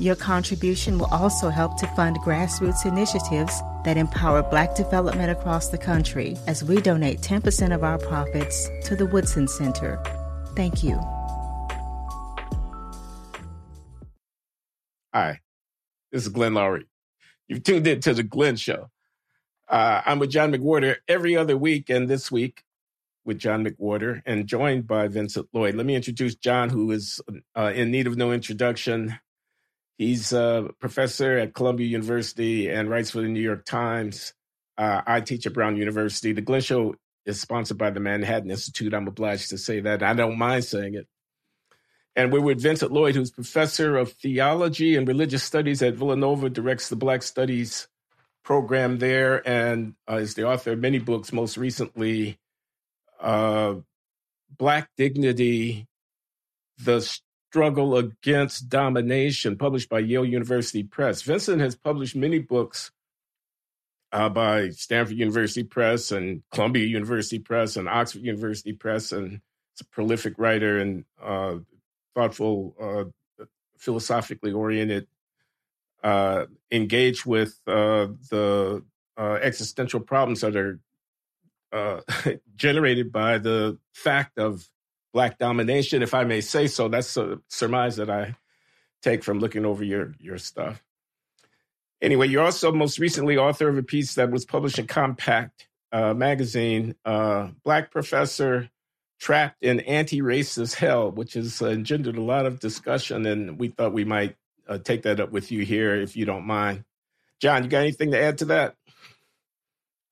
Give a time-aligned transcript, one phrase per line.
[0.00, 5.76] Your contribution will also help to fund grassroots initiatives that empower Black development across the
[5.76, 10.02] country as we donate 10% of our profits to the Woodson Center.
[10.56, 10.98] Thank you.
[15.12, 15.40] Hi,
[16.10, 16.86] this is Glenn Loury.
[17.46, 18.88] You've tuned in to the Glenn Show.
[19.68, 22.62] Uh, I'm with John McWhorter every other week, and this week
[23.26, 25.74] with John McWhorter, and joined by Vincent Lloyd.
[25.74, 27.20] Let me introduce John, who is
[27.54, 29.18] uh, in need of no introduction.
[30.00, 34.32] He's a professor at Columbia University and writes for the New York Times.
[34.78, 36.32] Uh, I teach at Brown University.
[36.32, 36.94] The Glenn Show
[37.26, 38.94] is sponsored by the Manhattan Institute.
[38.94, 40.02] I'm obliged to say that.
[40.02, 41.06] I don't mind saying it.
[42.16, 46.88] And we're with Vincent Lloyd, who's professor of theology and religious studies at Villanova, directs
[46.88, 47.86] the Black Studies
[48.42, 52.38] program there, and uh, is the author of many books, most recently,
[53.20, 53.74] uh,
[54.56, 55.86] Black Dignity,
[56.78, 57.02] The
[57.50, 61.22] Struggle Against Domination, published by Yale University Press.
[61.22, 62.92] Vincent has published many books
[64.12, 69.40] uh, by Stanford University Press and Columbia University Press and Oxford University Press, and
[69.74, 71.56] is a prolific writer and uh,
[72.14, 73.44] thoughtful, uh,
[73.78, 75.08] philosophically oriented,
[76.04, 78.84] uh, engage with uh, the
[79.18, 80.78] uh, existential problems that are
[82.54, 84.70] generated by the fact of
[85.12, 86.88] black domination, if I may say so.
[86.88, 88.36] That's a surmise that I
[89.02, 90.82] take from looking over your your stuff.
[92.02, 96.14] Anyway, you're also most recently author of a piece that was published in Compact uh,
[96.14, 98.70] magazine, uh, Black Professor
[99.18, 104.04] trapped in anti-racist hell, which has engendered a lot of discussion, and we thought we
[104.04, 106.84] might uh, take that up with you here, if you don't mind.
[107.40, 108.76] John, you got anything to add to that?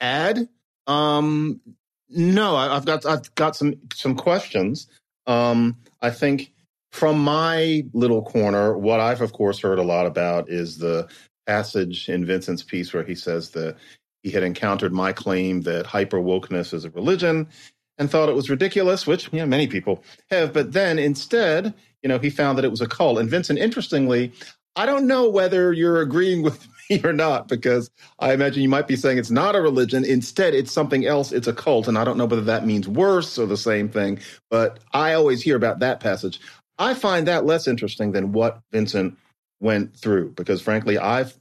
[0.01, 0.49] Add?
[0.87, 1.61] Um,
[2.11, 4.89] no, I, have got I've got some some questions.
[5.27, 6.53] Um, I think
[6.93, 11.09] from my little corner, what I've of course heard a lot about is the
[11.47, 13.77] passage in Vincent's piece where he says that
[14.23, 17.49] he had encountered my claim that hyper wokeness is a religion
[17.99, 20.53] and thought it was ridiculous, which many people have.
[20.53, 23.19] But then instead, you know, he found that it was a cult.
[23.19, 24.33] And Vincent, interestingly,
[24.77, 26.67] I don't know whether you're agreeing with
[27.05, 30.05] or not, because I imagine you might be saying it's not a religion.
[30.05, 31.33] Instead, it's something else.
[31.33, 31.89] It's a cult.
[31.89, 35.43] And I don't know whether that means worse or the same thing, but I always
[35.43, 36.41] hear about that passage.
[36.79, 39.19] I find that less interesting than what Vincent
[39.61, 41.37] went through, because frankly, I've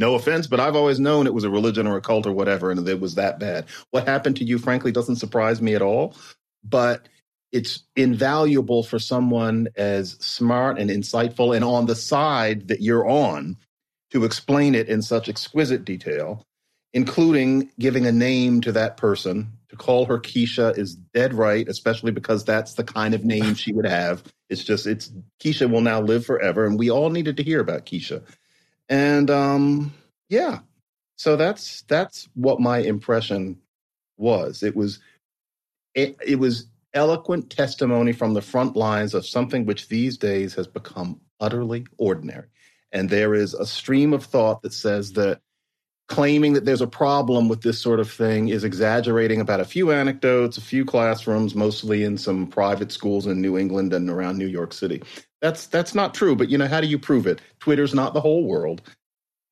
[0.00, 2.70] no offense, but I've always known it was a religion or a cult or whatever,
[2.70, 3.66] and it was that bad.
[3.90, 6.14] What happened to you, frankly, doesn't surprise me at all.
[6.62, 7.08] But
[7.52, 13.56] it's invaluable for someone as smart and insightful and on the side that you're on
[14.10, 16.46] to explain it in such exquisite detail,
[16.92, 19.52] including giving a name to that person.
[19.68, 23.72] To call her Keisha is dead right, especially because that's the kind of name she
[23.72, 24.24] would have.
[24.48, 26.64] It's just, it's Keisha will now live forever.
[26.64, 28.22] And we all needed to hear about Keisha.
[28.88, 29.92] And um,
[30.30, 30.60] yeah,
[31.16, 33.58] so that's that's what my impression
[34.16, 34.62] was.
[34.62, 35.00] It was
[35.94, 40.66] it, it was eloquent testimony from the front lines of something which these days has
[40.66, 42.46] become utterly ordinary.
[42.92, 45.40] And there is a stream of thought that says that
[46.08, 49.92] claiming that there's a problem with this sort of thing is exaggerating about a few
[49.92, 54.46] anecdotes, a few classrooms, mostly in some private schools in New England and around New
[54.46, 55.02] York City.
[55.42, 57.40] That's that's not true, but you know, how do you prove it?
[57.60, 58.82] Twitter's not the whole world.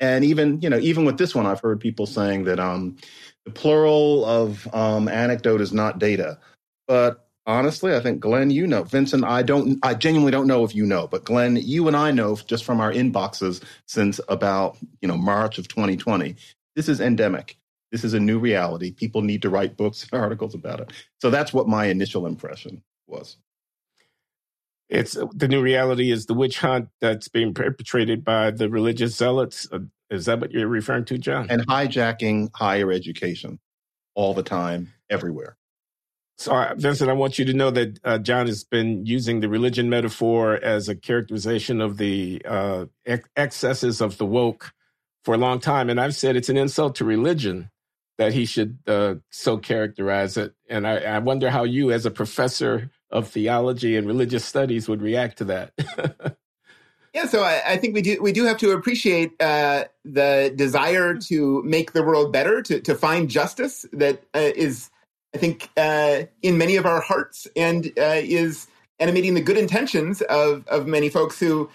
[0.01, 2.97] And even, you know, even with this one, I've heard people saying that um,
[3.45, 6.39] the plural of um, anecdote is not data.
[6.87, 10.75] But honestly, I think Glenn, you know, Vincent, I don't, I genuinely don't know if
[10.75, 15.09] you know, but Glenn, you and I know just from our inboxes since about, you
[15.09, 16.37] know, March of 2020,
[16.75, 17.57] this is endemic.
[17.93, 18.91] This is a new reality.
[18.91, 20.93] People need to write books and articles about it.
[21.21, 23.37] So that's what my initial impression was.
[24.89, 29.67] It's the new reality is the witch hunt that's being perpetrated by the religious zealots.
[29.73, 31.49] Uh, is that what you're referring to, John?
[31.51, 33.59] And hijacking higher education
[34.15, 35.57] all the time, everywhere.
[36.39, 39.49] So, uh, Vincent, I want you to know that uh, John has been using the
[39.49, 44.75] religion metaphor as a characterization of the uh, ex- excesses of the woke
[45.25, 45.89] for a long time.
[45.89, 47.71] And I've said it's an insult to religion
[48.19, 50.55] that he should uh, so characterize it.
[50.69, 55.03] And I, I wonder how you, as a professor of theology and religious studies would
[55.03, 56.37] react to that.
[57.15, 61.15] Yeah, so I, I, think we do we do have to appreciate uh, the desire
[61.15, 64.91] to make the world better, to to find justice that is,
[65.37, 68.69] I think, uh, in many of our hearts, and uh, is
[68.99, 71.69] animating the good intentions of of many folks who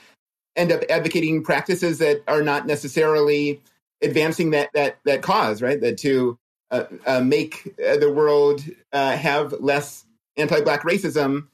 [0.55, 3.61] end up advocating practices that are not necessarily
[4.01, 5.79] advancing that that that cause, right?
[5.79, 6.39] That to
[6.71, 10.05] uh, uh, make the world have less
[10.37, 11.45] anti-black racism,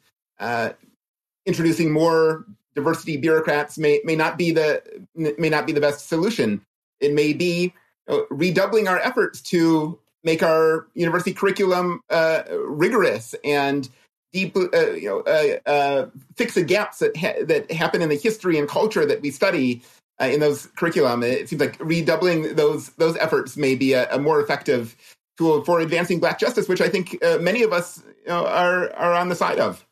[1.46, 4.82] introducing more diversity bureaucrats may may not be the
[5.14, 6.62] may not be the best solution.
[7.02, 7.74] It may be
[8.08, 13.90] uh, redoubling our efforts to make our university curriculum uh, rigorous and
[14.34, 18.18] deep, uh, you know, uh, uh, fix the gaps that ha- that happen in the
[18.18, 19.82] history and culture that we study
[20.22, 21.24] uh, in those curriculum.
[21.24, 24.98] It seems like redoubling those those efforts may be a, a more effective
[25.38, 29.14] tool for advancing Black justice, which I think many of us you know, are are
[29.14, 29.86] on the side of.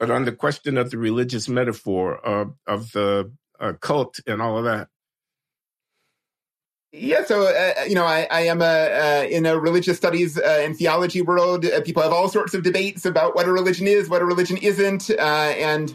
[0.00, 2.54] But on the question of the religious metaphor of,
[2.92, 3.30] the
[3.80, 4.88] cult and all of that.
[6.92, 10.62] Yeah, so uh, you know, I, I am a, uh, in a religious studies uh,
[10.62, 11.64] and theology world.
[11.66, 14.56] Uh, people have all sorts of debates about what a religion is, what a religion
[14.56, 15.94] isn't, uh, and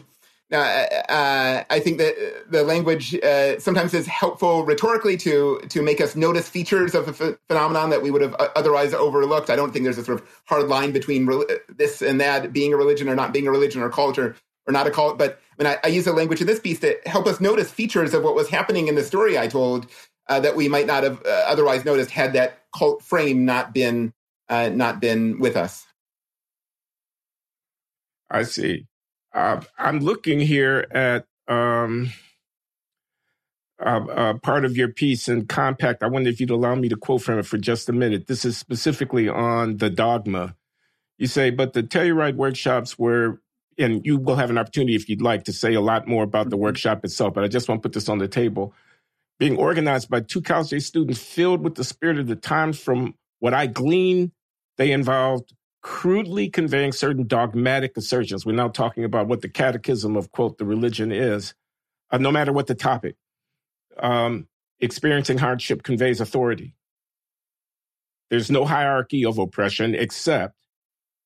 [0.52, 6.00] uh, uh, I think that the language uh, sometimes is helpful rhetorically to to make
[6.00, 9.50] us notice features of a ph- phenomenon that we would have otherwise overlooked.
[9.50, 11.44] I don't think there's a sort of hard line between re-
[11.76, 14.36] this and that, being a religion or not being a religion, or culture
[14.66, 15.18] or not a cult.
[15.18, 17.70] But I mean, I, I use the language in this piece to help us notice
[17.70, 19.88] features of what was happening in the story I told
[20.28, 24.12] uh, that we might not have uh, otherwise noticed had that cult frame not been
[24.48, 25.86] uh, not been with us.
[28.30, 28.86] I see.
[29.32, 32.12] Uh, I'm looking here at um,
[33.84, 36.02] uh, uh, part of your piece in Compact.
[36.02, 38.26] I wonder if you'd allow me to quote from it for just a minute.
[38.26, 40.56] This is specifically on the dogma.
[41.18, 43.40] You say, but the Telluride workshops were,
[43.78, 46.50] and you will have an opportunity if you'd like to say a lot more about
[46.50, 46.64] the mm-hmm.
[46.64, 48.74] workshop itself, but I just want to put this on the table.
[49.38, 53.14] Being organized by two Cal State students filled with the spirit of the times from
[53.40, 54.32] what I glean,
[54.76, 55.52] they involved
[55.82, 58.46] crudely conveying certain dogmatic assertions.
[58.46, 61.54] We're now talking about what the catechism of, quote, the religion is,
[62.10, 63.16] uh, no matter what the topic.
[63.98, 64.48] Um,
[64.80, 66.74] experiencing hardship conveys authority.
[68.30, 70.56] There's no hierarchy of oppression except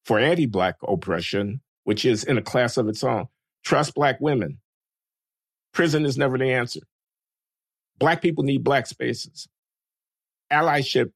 [0.04, 3.28] for anti Black oppression, which is in a class of its own.
[3.64, 4.58] Trust Black women.
[5.72, 6.80] Prison is never the answer.
[7.98, 9.48] Black people need Black spaces.
[10.50, 11.12] Allyship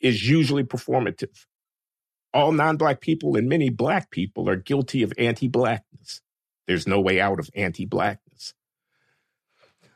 [0.00, 1.46] is usually performative
[2.32, 6.20] all non black people and many black people are guilty of anti blackness.
[6.66, 8.54] There's no way out of anti blackness.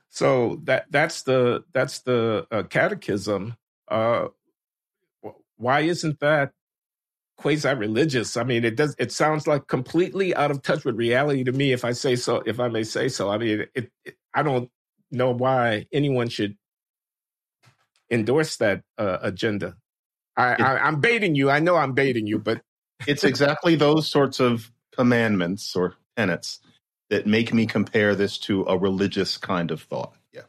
[0.08, 3.56] So that that's the that's the uh, catechism.
[3.88, 4.29] Uh,
[5.56, 6.52] why isn't that
[7.37, 8.37] quasi religious?
[8.37, 8.94] I mean, it does.
[8.99, 11.73] It sounds like completely out of touch with reality to me.
[11.73, 13.31] If I say so, if I may say so.
[13.31, 14.70] I mean, it, it I don't
[15.12, 16.56] know why anyone should
[18.10, 19.76] endorse that uh, agenda.
[20.36, 21.50] I, I, am baiting you.
[21.50, 22.62] I know I'm baiting you, but
[23.06, 26.60] it's exactly those sorts of commandments or tenets
[27.10, 30.14] that make me compare this to a religious kind of thought.
[30.32, 30.42] Yeah.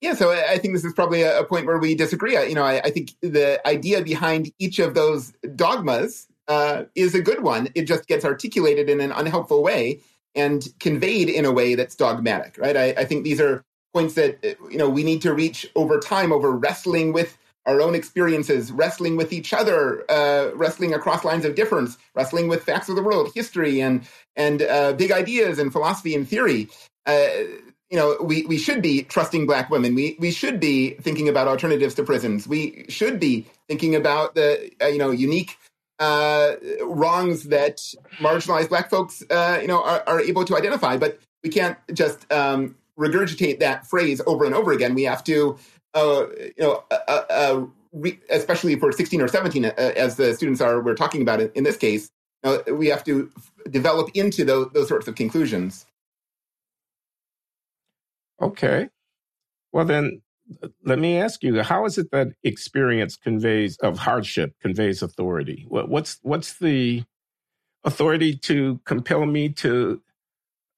[0.00, 2.32] Yeah, so I think this is probably a point where we disagree.
[2.48, 7.20] You know, I, I think the idea behind each of those dogmas uh, is a
[7.20, 7.68] good one.
[7.74, 10.00] It just gets articulated in an unhelpful way
[10.36, 12.76] and conveyed in a way that's dogmatic, right?
[12.76, 16.32] I, I think these are points that you know we need to reach over time,
[16.32, 21.56] over wrestling with our own experiences, wrestling with each other, uh, wrestling across lines of
[21.56, 26.14] difference, wrestling with facts of the world, history, and and uh, big ideas and philosophy
[26.14, 26.68] and theory.
[27.06, 27.26] Uh,
[27.90, 29.94] you know, we, we should be trusting black women.
[29.94, 32.46] We we should be thinking about alternatives to prisons.
[32.46, 35.56] We should be thinking about the uh, you know unique
[35.98, 37.78] uh, wrongs that
[38.18, 40.96] marginalized black folks uh, you know are, are, able to identify.
[40.96, 44.94] But we can't just um, regurgitate that phrase over and over again.
[44.94, 45.58] We have to
[45.96, 50.34] uh, you know, uh, uh, uh, re- especially for 16 or 17, uh, as the
[50.34, 52.10] students are, we're talking about in, in this case,
[52.70, 55.86] we have to f- develop into those, those sorts of conclusions.
[58.40, 58.88] Okay.
[59.72, 60.20] Well, then,
[60.84, 65.66] let me ask you: How is it that experience conveys of hardship conveys authority?
[65.68, 67.04] What, what's what's the
[67.84, 70.00] authority to compel me to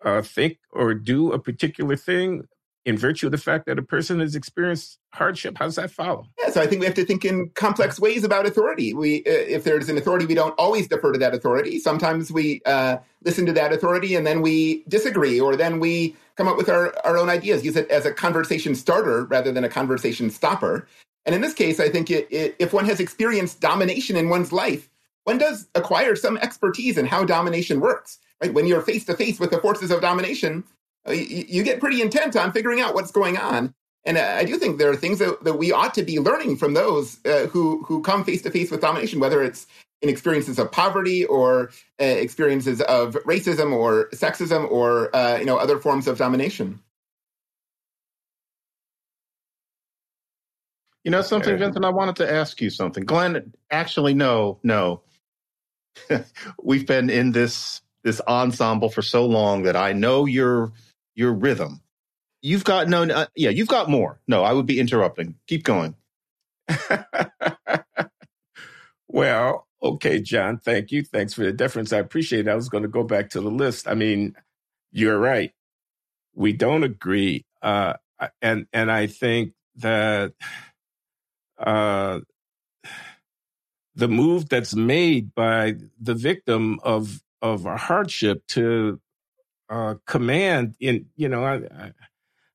[0.05, 2.45] uh, think or do a particular thing
[2.85, 5.59] in virtue of the fact that a person has experienced hardship?
[5.59, 6.27] How does that follow?
[6.39, 8.95] Yeah, so I think we have to think in complex ways about authority.
[8.95, 11.79] We, uh, if there's an authority, we don't always defer to that authority.
[11.79, 16.49] Sometimes we uh, listen to that authority and then we disagree, or then we come
[16.49, 17.65] up with our, our own ideas.
[17.65, 20.87] Use it as a conversation starter rather than a conversation stopper.
[21.27, 24.53] And in this case, I think it, it, if one has experienced domination in one's
[24.53, 24.89] life,
[25.25, 28.19] one does acquire some expertise in how domination works.
[28.41, 28.55] right?
[28.55, 30.63] When you're face to face with the forces of domination,
[31.07, 33.75] uh, you, you, get pretty intent on figuring out what's going on.
[34.05, 36.57] And uh, I do think there are things that, that we ought to be learning
[36.57, 39.67] from those uh, who who come face to face with domination, whether it's
[40.03, 45.57] in experiences of poverty or uh, experiences of racism or sexism or uh, you know
[45.57, 46.81] other forms of domination.
[51.05, 51.85] You know something, Vincent?
[51.85, 53.05] I wanted to ask you something.
[53.05, 55.01] Glenn, actually, no, no.
[56.63, 60.73] We've been in this this ensemble for so long that I know your
[61.15, 61.81] your rhythm.
[62.43, 64.21] You've got no, uh, yeah, you've got more.
[64.29, 65.37] No, I would be interrupting.
[65.47, 65.95] Keep going.
[69.09, 70.59] well, okay, John.
[70.59, 71.03] Thank you.
[71.03, 71.93] Thanks for the deference.
[71.93, 72.51] I appreciate it.
[72.51, 73.89] I was going to go back to the list.
[73.89, 74.35] I mean,
[74.93, 75.53] you're right.
[76.35, 77.95] We don't agree, uh,
[78.43, 80.35] and and I think that
[81.59, 82.21] uh,
[83.97, 89.01] the move that's made by the victim of of a hardship to
[89.71, 91.93] uh, command in you know I, I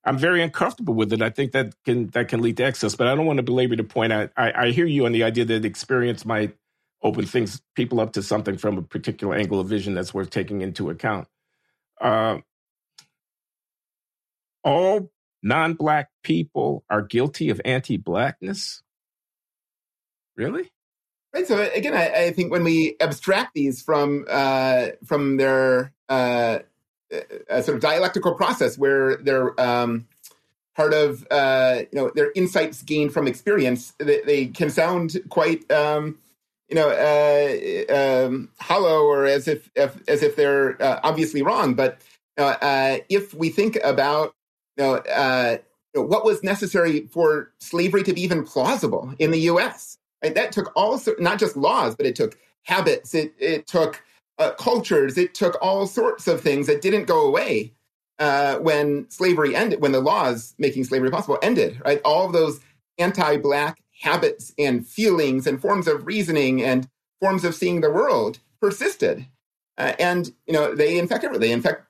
[0.06, 1.22] am very uncomfortable with it.
[1.22, 3.76] I think that can that can lead to excess, but I don't want to belabor
[3.76, 4.12] the point.
[4.12, 6.56] I, I, I hear you on the idea that experience might
[7.04, 10.62] open things people up to something from a particular angle of vision that's worth taking
[10.62, 11.28] into account.
[12.00, 12.38] Uh,
[14.64, 18.82] all non-black people are guilty of anti-blackness.
[20.36, 20.72] Really?
[21.34, 21.46] Right.
[21.46, 26.60] So again, I, I think when we abstract these from uh, from their uh,
[27.50, 30.06] sort of dialectical process, where they're um,
[30.76, 35.70] part of uh, you know their insights gained from experience, they, they can sound quite
[35.72, 36.18] um,
[36.68, 41.74] you know uh, um, hollow or as if, if as if they're uh, obviously wrong.
[41.74, 42.00] But
[42.38, 44.34] uh, if we think about
[44.76, 45.58] you know, uh,
[45.94, 49.98] what was necessary for slavery to be even plausible in the U.S.
[50.22, 50.34] Right?
[50.34, 53.14] That took all not just laws, but it took habits.
[53.14, 54.02] It it took
[54.38, 55.16] uh, cultures.
[55.16, 57.72] It took all sorts of things that didn't go away
[58.18, 61.80] uh, when slavery ended, when the laws making slavery possible ended.
[61.84, 62.60] Right, all of those
[62.98, 66.88] anti-black habits and feelings and forms of reasoning and
[67.20, 69.26] forms of seeing the world persisted,
[69.78, 71.40] uh, and you know they infect everyone.
[71.40, 71.86] They infect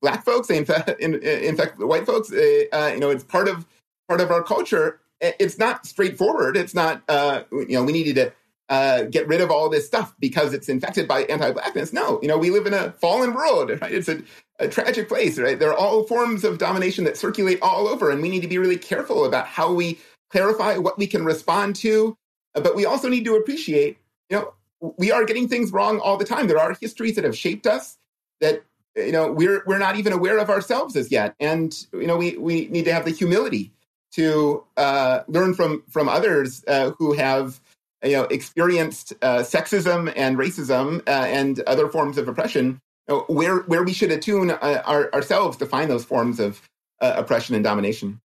[0.00, 0.48] black folks.
[0.48, 2.32] They infect, in, infect white folks.
[2.32, 3.66] Uh, you know, it's part of
[4.08, 6.56] part of our culture it's not straightforward.
[6.56, 8.32] It's not, uh, you know, we needed to
[8.68, 11.92] uh, get rid of all this stuff because it's infected by anti-blackness.
[11.92, 13.70] No, you know, we live in a fallen world.
[13.80, 13.92] Right?
[13.92, 14.22] It's a,
[14.58, 15.38] a tragic place.
[15.38, 15.58] Right?
[15.58, 18.58] There are all forms of domination that circulate all over, and we need to be
[18.58, 19.98] really careful about how we
[20.30, 22.16] clarify what we can respond to.
[22.54, 23.98] But we also need to appreciate,
[24.30, 24.54] you know,
[24.96, 26.46] we are getting things wrong all the time.
[26.46, 27.98] There are histories that have shaped us
[28.40, 28.62] that
[28.96, 32.36] you know we're we're not even aware of ourselves as yet, and you know we
[32.36, 33.72] we need to have the humility
[34.12, 37.60] to uh, learn from from others uh, who have
[38.02, 42.80] you know experienced uh, sexism and racism uh, and other forms of oppression
[43.28, 46.62] where where we should attune uh, our, ourselves to find those forms of
[47.00, 48.20] uh, oppression and domination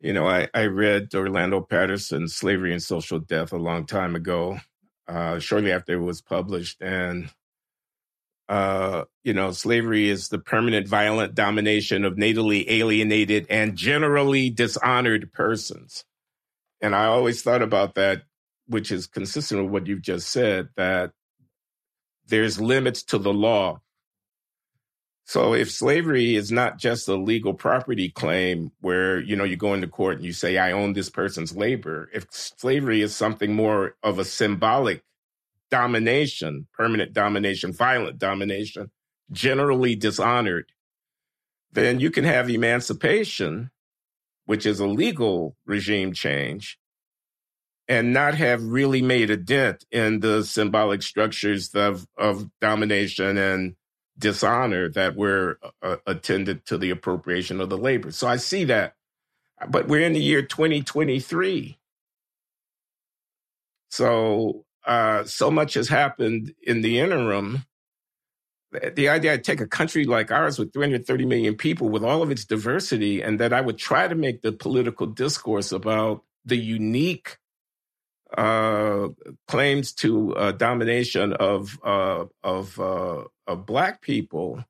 [0.00, 4.58] you know I, I read orlando patterson's slavery and social death a long time ago
[5.38, 7.30] shortly after it was published and
[8.48, 15.32] uh, you know, slavery is the permanent violent domination of natally alienated and generally dishonored
[15.32, 16.04] persons.
[16.80, 18.22] And I always thought about that,
[18.66, 21.12] which is consistent with what you've just said, that
[22.26, 23.80] there's limits to the law.
[25.28, 29.74] So if slavery is not just a legal property claim where, you know, you go
[29.74, 33.94] into court and you say, I own this person's labor, if slavery is something more
[34.02, 35.02] of a symbolic
[35.70, 38.90] domination, permanent domination, violent domination,
[39.30, 40.72] generally dishonored,
[41.72, 43.70] then you can have emancipation,
[44.46, 46.78] which is a legal regime change,
[47.86, 53.74] and not have really made a dent in the symbolic structures of, of domination and
[54.18, 58.10] dishonor that were uh, attended to the appropriation of the labor.
[58.10, 58.94] So I see that.
[59.68, 61.78] But we're in the year 2023.
[63.90, 67.64] So uh, so much has happened in the interim.
[68.72, 72.30] The idea I'd take a country like ours with 330 million people, with all of
[72.30, 77.38] its diversity, and that I would try to make the political discourse about the unique
[78.36, 79.08] uh,
[79.46, 84.64] claims to uh, domination of uh, of uh, of black people,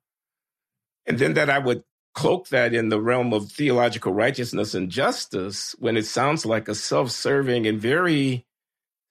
[1.05, 5.75] and then that I would cloak that in the realm of theological righteousness and justice
[5.79, 8.45] when it sounds like a self-serving and very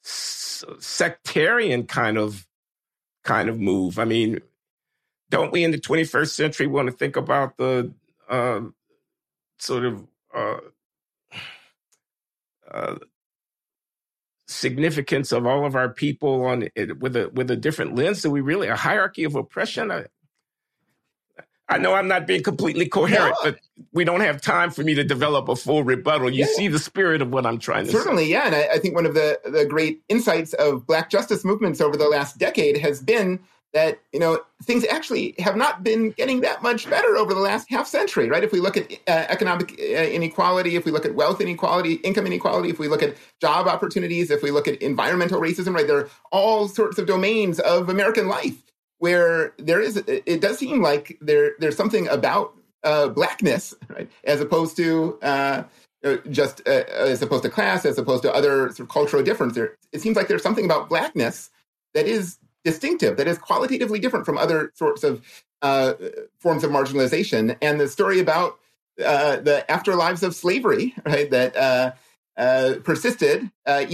[0.02, 2.46] sectarian kind of
[3.24, 3.98] kind of move.
[3.98, 4.40] I mean,
[5.30, 7.92] don't we in the 21st century want to think about the
[8.28, 8.60] uh,
[9.58, 10.58] sort of uh,
[12.70, 12.96] uh,
[14.48, 18.22] significance of all of our people on it with a with a different lens?
[18.22, 19.90] Do we really a hierarchy of oppression?
[19.90, 20.06] I,
[21.70, 23.50] I know I'm not being completely coherent, no.
[23.50, 23.60] but
[23.92, 26.30] we don't have time for me to develop a full rebuttal.
[26.30, 26.52] You yeah.
[26.54, 28.30] see the spirit of what I'm trying to Certainly, say.
[28.30, 28.46] yeah.
[28.46, 31.96] And I, I, think one of the, the great insights of Black justice movements over
[31.96, 33.40] the last decade has been
[33.74, 37.68] that, you know, things actually have not been getting that much better over the last
[37.68, 38.42] half century, right?
[38.42, 42.26] If we look at uh, economic uh, inequality, if we look at wealth inequality, income
[42.26, 45.86] inequality, if we look at job opportunities, if we look at environmental racism, right?
[45.86, 48.62] There are all sorts of domains of American life
[48.98, 54.40] where there is it does seem like there there's something about uh, blackness, right, as
[54.40, 55.62] opposed to uh,
[56.04, 59.54] uh just uh, as opposed to class, as opposed to other sort of cultural difference.
[59.54, 61.50] There, it seems like there's something about blackness
[61.94, 62.38] that is
[62.70, 65.12] distinctive, that is qualitatively different from other sorts of
[65.68, 65.94] uh,
[66.44, 67.42] forms of marginalization.
[67.66, 68.50] And the story about
[69.12, 71.52] uh, the afterlives of slavery, right, that
[72.84, 73.38] persisted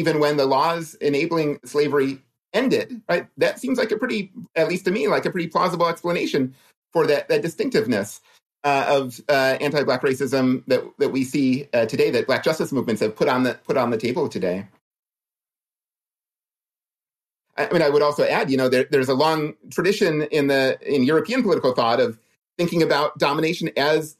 [0.00, 2.12] even when the laws enabling slavery
[2.52, 3.26] ended, right?
[3.36, 6.54] That seems like a pretty, at least to me, like a pretty plausible explanation
[6.92, 8.20] for that, that distinctiveness
[8.64, 13.02] uh, of uh, anti-black racism that that we see uh, today, that Black justice movements
[13.02, 14.66] have put on the put on the table today.
[17.56, 20.78] I mean, I would also add, you know, there, there's a long tradition in the
[20.82, 22.18] in European political thought of
[22.58, 24.16] thinking about domination as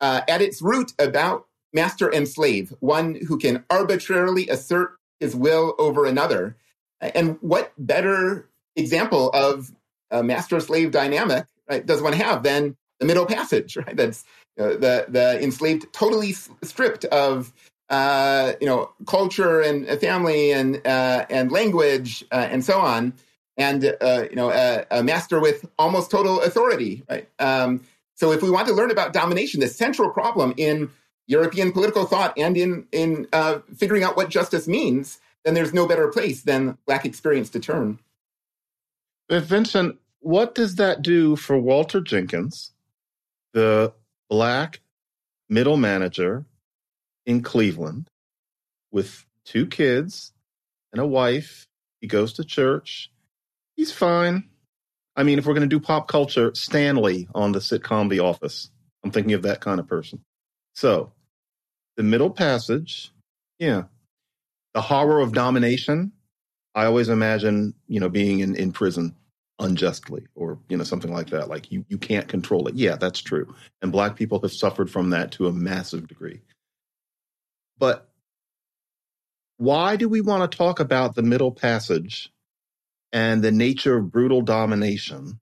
[0.00, 5.74] uh, at its root about master and slave, one who can arbitrarily assert his will
[5.78, 6.56] over another
[7.00, 9.72] and what better example of
[10.10, 13.96] a master slave dynamic right, does one have than the Middle Passage, right?
[13.96, 14.24] That's
[14.58, 16.32] uh, the the enslaved totally
[16.62, 17.52] stripped of
[17.90, 23.12] uh, you know culture and family and uh, and language uh, and so on,
[23.56, 27.28] and uh, you know a, a, master with almost total authority, right?
[27.38, 27.82] Um,
[28.14, 30.90] so if we want to learn about domination, the central problem in
[31.26, 35.86] European political thought and in in uh, figuring out what justice means then there's no
[35.86, 37.98] better place than Black experience to turn.
[39.28, 42.72] But Vincent, what does that do for Walter Jenkins,
[43.52, 43.92] the
[44.28, 44.80] Black
[45.48, 46.44] middle manager
[47.30, 48.08] in Cleveland
[48.90, 50.32] with two kids
[50.92, 51.66] and a wife?
[52.00, 53.10] He goes to church.
[53.76, 54.48] He's fine.
[55.16, 58.70] I mean, if we're going to do pop culture, Stanley on the sitcom The Office.
[59.04, 60.22] I'm thinking of that kind of person.
[60.74, 61.12] So,
[61.96, 63.12] the middle passage,
[63.58, 63.84] yeah,
[64.74, 66.12] the horror of domination,
[66.74, 69.14] I always imagine, you know, being in, in prison
[69.58, 71.48] unjustly or, you know, something like that.
[71.48, 72.74] Like you, you can't control it.
[72.74, 73.54] Yeah, that's true.
[73.82, 76.40] And black people have suffered from that to a massive degree.
[77.80, 78.08] But
[79.56, 82.32] why do we want to talk about the middle passage
[83.12, 85.40] and the nature of brutal domination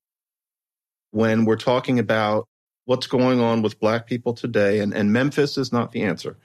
[1.10, 2.48] when we're talking about
[2.86, 4.78] what's going on with black people today?
[4.78, 6.38] And, and Memphis is not the answer.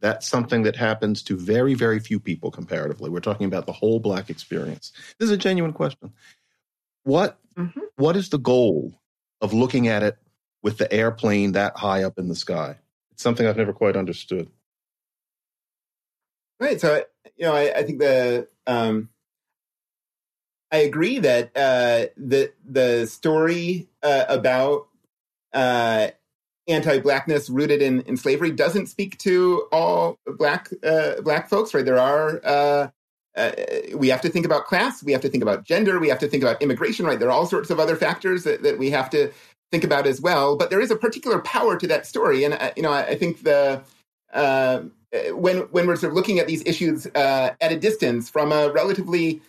[0.00, 3.08] That's something that happens to very, very few people comparatively.
[3.08, 4.92] We're talking about the whole Black experience.
[5.18, 6.12] This is a genuine question.
[7.04, 7.80] What, mm-hmm.
[7.96, 8.92] what is the goal
[9.40, 10.18] of looking at it
[10.62, 12.76] with the airplane that high up in the sky?
[13.12, 14.50] It's something I've never quite understood.
[16.58, 16.80] Right.
[16.80, 17.04] So,
[17.36, 19.10] you know, I, I think the, um,
[20.72, 24.88] I agree that uh, the the story uh, about
[25.52, 26.08] uh,
[26.68, 31.98] anti-blackness rooted in, in slavery doesn't speak to all black uh, black folks right there
[31.98, 32.88] are uh,
[33.36, 33.52] uh,
[33.94, 36.28] we have to think about class we have to think about gender we have to
[36.28, 39.08] think about immigration right there are all sorts of other factors that, that we have
[39.08, 39.30] to
[39.70, 42.82] think about as well but there is a particular power to that story and you
[42.82, 43.82] know I, I think the
[45.32, 48.70] when when we're sort of looking at these issues uh, at a distance from a
[48.72, 49.40] relatively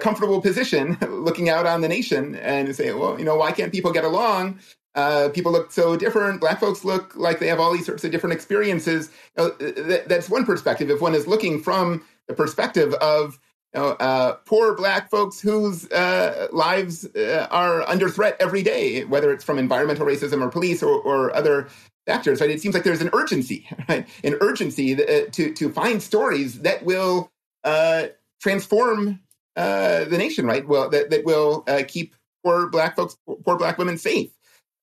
[0.00, 3.90] comfortable position looking out on the nation and say well you know why can't people
[3.90, 4.58] get along
[4.94, 6.40] uh, people look so different.
[6.40, 9.10] Black folks look like they have all these sorts of different experiences.
[9.38, 10.90] You know, th- that's one perspective.
[10.90, 13.38] If one is looking from the perspective of
[13.74, 19.04] you know, uh, poor black folks whose uh, lives uh, are under threat every day,
[19.04, 21.68] whether it's from environmental racism or police or, or other
[22.10, 22.50] factors, right?
[22.50, 24.06] It seems like there's an urgency, right?
[24.24, 27.30] An urgency uh, to to find stories that will
[27.64, 28.06] uh,
[28.40, 29.20] transform
[29.56, 30.66] the nation, right?
[30.66, 34.30] Well, that that will keep poor black folks, poor black women safe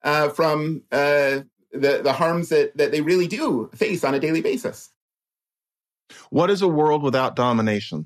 [0.03, 4.41] uh, from uh, the the harms that that they really do face on a daily
[4.41, 4.89] basis.
[6.29, 8.05] What is a world without domination?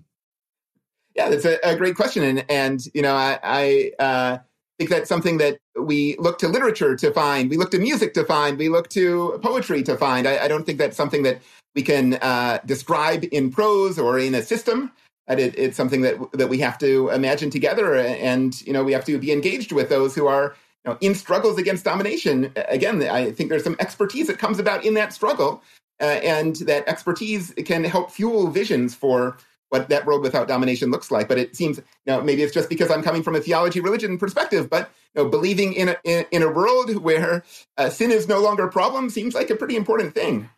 [1.15, 4.37] Yeah, that's a, a great question, and and you know I, I uh,
[4.81, 8.25] think that's something that we look to literature to find, we look to music to
[8.25, 10.27] find, we look to poetry to find.
[10.27, 11.39] I, I don't think that's something that
[11.75, 14.91] we can uh, describe in prose or in a system.
[15.27, 19.05] It, it's something that that we have to imagine together, and you know we have
[19.05, 23.31] to be engaged with those who are you know, in struggles against domination, again, I
[23.31, 25.61] think there's some expertise that comes about in that struggle,
[26.01, 29.37] uh, and that expertise can help fuel visions for
[29.71, 31.29] what that world without domination looks like.
[31.29, 34.17] But it seems, you know, maybe it's just because I'm coming from a theology religion
[34.17, 37.43] perspective, but you know, believing in a, in, in a world where
[37.77, 40.49] uh, sin is no longer a problem seems like a pretty important thing.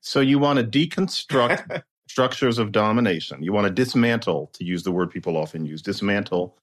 [0.00, 3.42] So you want to deconstruct structures of domination.
[3.42, 6.56] You want to dismantle, to use the word people often use, dismantle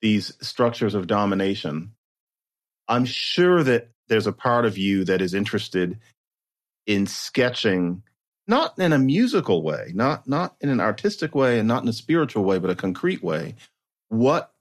[0.00, 1.92] these structures of domination.
[2.88, 5.98] I'm sure that there's a part of you that is interested
[6.86, 8.02] in sketching
[8.48, 11.92] not in a musical way, not not in an artistic way and not in a
[11.92, 13.54] spiritual way, but a concrete way,
[14.08, 14.52] what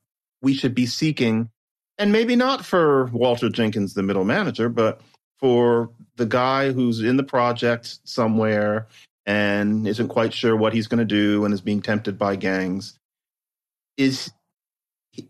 [0.41, 1.49] we should be seeking,
[1.97, 5.01] and maybe not for Walter Jenkins, the middle manager, but
[5.39, 8.87] for the guy who's in the project somewhere
[9.25, 12.97] and isn't quite sure what he's going to do and is being tempted by gangs.
[13.97, 14.31] Is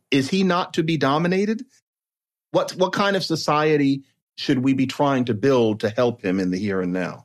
[0.09, 1.65] is he not to be dominated?
[2.51, 4.03] What what kind of society
[4.37, 7.24] should we be trying to build to help him in the here and now?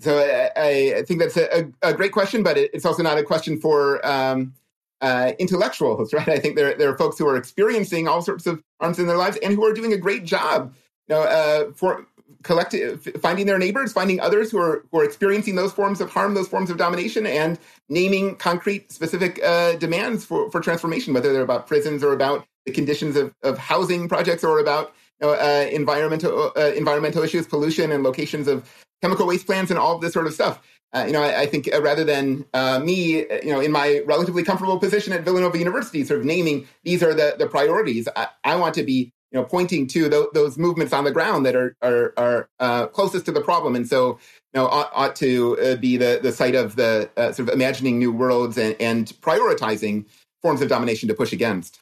[0.00, 3.60] So I, I think that's a, a, great question, but it's also not a question
[3.60, 4.52] for um,
[5.00, 6.28] uh, intellectuals, right?
[6.28, 9.16] I think there, there are folks who are experiencing all sorts of harms in their
[9.16, 10.74] lives and who are doing a great job,
[11.08, 12.06] you know, uh, for
[12.44, 16.48] finding their neighbors, finding others who are who are experiencing those forms of harm, those
[16.48, 21.66] forms of domination, and naming concrete, specific uh, demands for for transformation, whether they're about
[21.66, 27.22] prisons or about the conditions of, of housing projects or about uh, environmental uh, environmental
[27.22, 28.68] issues, pollution, and locations of
[29.04, 30.62] chemical waste plants, and all of this sort of stuff.
[30.94, 34.00] Uh, you know, I, I think uh, rather than uh, me, you know, in my
[34.06, 38.28] relatively comfortable position at Villanova University, sort of naming these are the the priorities, I,
[38.44, 41.54] I want to be you know pointing to th- those movements on the ground that
[41.54, 44.18] are are, are uh, closest to the problem, and so
[44.54, 47.54] you know ought, ought to uh, be the the site of the uh, sort of
[47.54, 50.06] imagining new worlds and, and prioritizing
[50.40, 51.80] forms of domination to push against.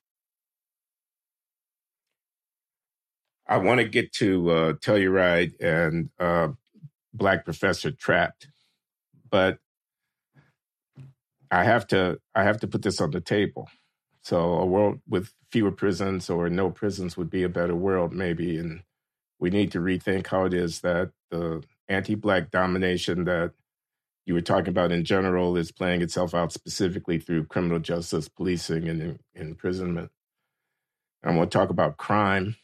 [3.46, 6.48] I want to get to uh, Telluride and uh,
[7.14, 8.48] Black Professor Trapped,
[9.30, 9.58] but
[11.50, 13.68] I have to I have to put this on the table.
[14.22, 18.56] So a world with fewer prisons or no prisons would be a better world, maybe,
[18.56, 18.82] and
[19.38, 23.52] we need to rethink how it is that the anti-black domination that
[24.24, 28.88] you were talking about in general is playing itself out specifically through criminal justice, policing,
[28.88, 30.10] and imprisonment.
[31.24, 32.56] I want to talk about crime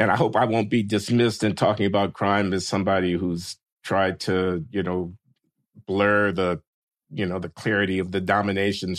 [0.00, 4.18] and I hope I won't be dismissed in talking about crime as somebody who's tried
[4.20, 5.12] to, you know,
[5.86, 6.62] blur the,
[7.10, 8.96] you know, the clarity of the domination,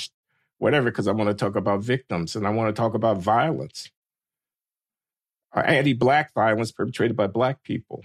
[0.60, 3.90] whatever, because I want to talk about victims and I want to talk about violence,
[5.56, 8.04] uh, anti-black violence perpetrated by black people.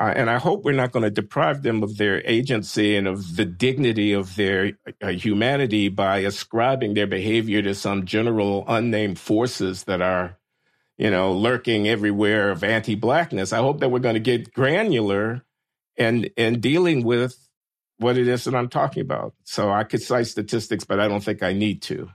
[0.00, 3.36] Uh, and I hope we're not going to deprive them of their agency and of
[3.36, 9.84] the dignity of their uh, humanity by ascribing their behavior to some general unnamed forces
[9.84, 10.38] that are
[10.98, 13.52] you know, lurking everywhere of anti-blackness.
[13.52, 15.42] I hope that we're going to get granular
[15.96, 17.36] and and dealing with
[17.98, 19.34] what it is that I'm talking about.
[19.44, 22.10] So I could cite statistics, but I don't think I need to.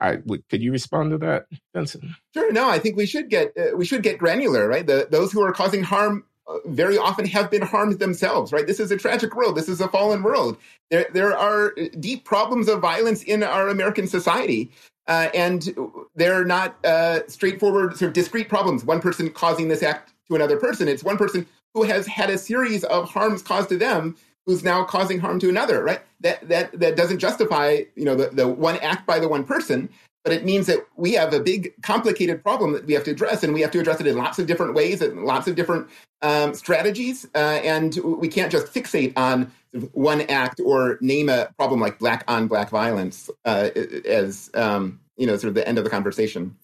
[0.00, 2.04] I could you respond to that, Vincent?
[2.34, 2.52] Sure.
[2.52, 4.86] No, I think we should get uh, we should get granular, right?
[4.86, 8.66] The, those who are causing harm uh, very often have been harmed themselves, right?
[8.66, 9.56] This is a tragic world.
[9.56, 10.56] This is a fallen world.
[10.90, 14.70] There there are deep problems of violence in our American society,
[15.08, 15.74] uh, and
[16.14, 18.84] they're not uh, straightforward, sort of discrete problems.
[18.84, 20.86] One person causing this act to another person.
[20.86, 24.16] It's one person who has had a series of harms caused to them
[24.46, 25.82] who's now causing harm to another.
[25.82, 26.00] Right?
[26.20, 29.88] That that that doesn't justify you know the, the one act by the one person,
[30.28, 33.42] but it means that we have a big, complicated problem that we have to address,
[33.42, 35.88] and we have to address it in lots of different ways and lots of different
[36.20, 37.26] um, strategies.
[37.34, 39.50] Uh, and we can't just fixate on
[39.92, 43.70] one act or name a problem like black on black violence uh,
[44.04, 46.54] as um, you know sort of the end of the conversation.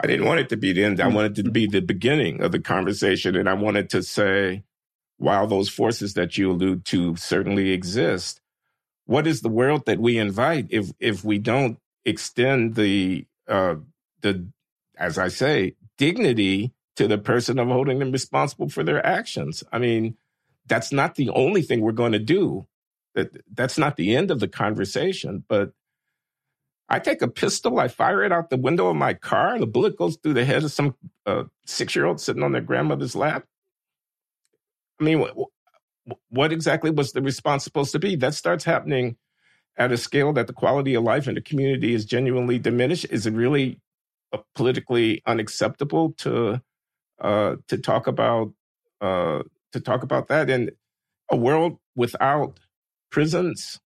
[0.00, 0.98] I didn't want it to be the end.
[0.98, 1.14] I mm-hmm.
[1.14, 4.64] wanted it to be the beginning of the conversation, and I wanted to say,
[5.18, 8.40] while those forces that you allude to certainly exist,
[9.06, 13.76] what is the world that we invite if if we don't extend the uh,
[14.20, 14.46] the
[14.96, 19.64] as I say dignity to the person of holding them responsible for their actions.
[19.72, 20.16] I mean,
[20.66, 22.66] that's not the only thing we're going to do.
[23.14, 25.72] That that's not the end of the conversation, but
[26.88, 29.66] I take a pistol, I fire it out the window of my car, and the
[29.66, 33.16] bullet goes through the head of some uh, six year old sitting on their grandmother's
[33.16, 33.46] lap.
[35.00, 35.26] I mean,
[36.28, 38.16] what exactly was the response supposed to be?
[38.16, 39.16] That starts happening
[39.76, 43.06] at a scale that the quality of life in the community is genuinely diminished?
[43.10, 43.80] Is it really
[44.32, 46.60] uh, politically unacceptable to
[47.20, 48.52] uh, to talk about
[49.00, 50.70] uh, to talk about that in
[51.30, 52.58] a world without
[53.10, 53.80] prisons?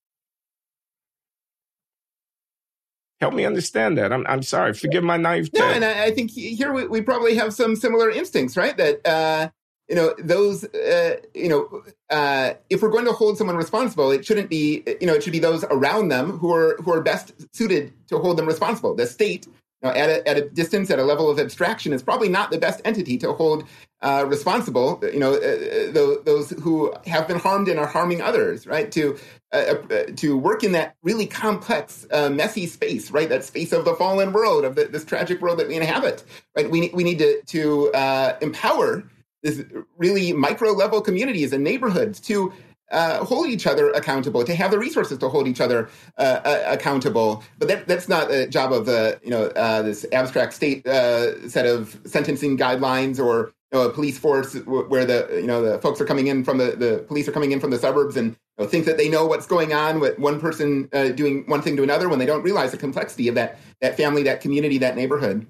[3.20, 4.12] Help me understand that.
[4.12, 4.74] I'm I'm sorry.
[4.74, 5.59] Forgive my naivete.
[5.59, 8.77] No, and I, I think here we, we, probably have some similar instincts, right?
[8.77, 9.48] That uh,
[9.88, 14.24] you know those uh, you know uh, if we're going to hold someone responsible it
[14.24, 17.33] shouldn't be you know it should be those around them who are who are best
[17.55, 20.98] suited to hold them responsible the state you know, at, a, at a distance at
[20.98, 23.64] a level of abstraction is probably not the best entity to hold
[24.03, 28.66] uh, responsible you know uh, those, those who have been harmed and are harming others
[28.66, 29.18] right to
[29.51, 33.31] uh, uh, to work in that really complex, uh, messy space, right?
[33.31, 36.22] That space of the fallen world, of the, this tragic world that we inhabit,
[36.55, 36.70] right?
[36.70, 39.05] We, we need to, to uh, empower
[39.42, 39.62] this
[39.96, 42.53] really micro level communities and neighborhoods to
[42.90, 47.44] uh, hold each other accountable, to have the resources to hold each other uh, accountable.
[47.59, 49.48] But that, that's not a job of the you know
[49.83, 55.29] this abstract state set of sentencing guidelines or you know, a police force where the
[55.40, 57.70] you know the folks are coming in from the the police are coming in from
[57.70, 60.88] the suburbs and you know, think that they know what's going on with one person
[60.92, 63.96] uh, doing one thing to another when they don't realize the complexity of that that
[63.96, 65.46] family, that community, that neighborhood.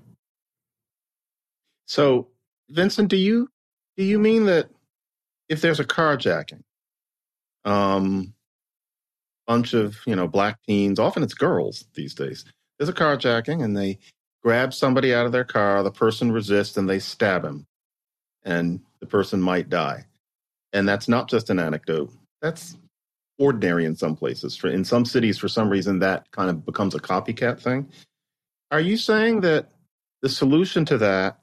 [1.86, 2.28] So,
[2.70, 3.48] Vincent, do you
[3.98, 4.70] do you mean that
[5.48, 6.62] if there's a carjacking,
[7.64, 8.32] um,
[9.46, 12.44] bunch of you know black teens, often it's girls these days.
[12.78, 13.98] There's a carjacking and they
[14.42, 15.82] grab somebody out of their car.
[15.82, 17.66] The person resists and they stab him
[18.44, 20.06] and the person might die.
[20.72, 22.12] And that's not just an anecdote.
[22.40, 22.76] That's
[23.38, 24.56] ordinary in some places.
[24.56, 27.90] For in some cities, for some reason, that kind of becomes a copycat thing.
[28.70, 29.70] Are you saying that
[30.22, 31.38] the solution to that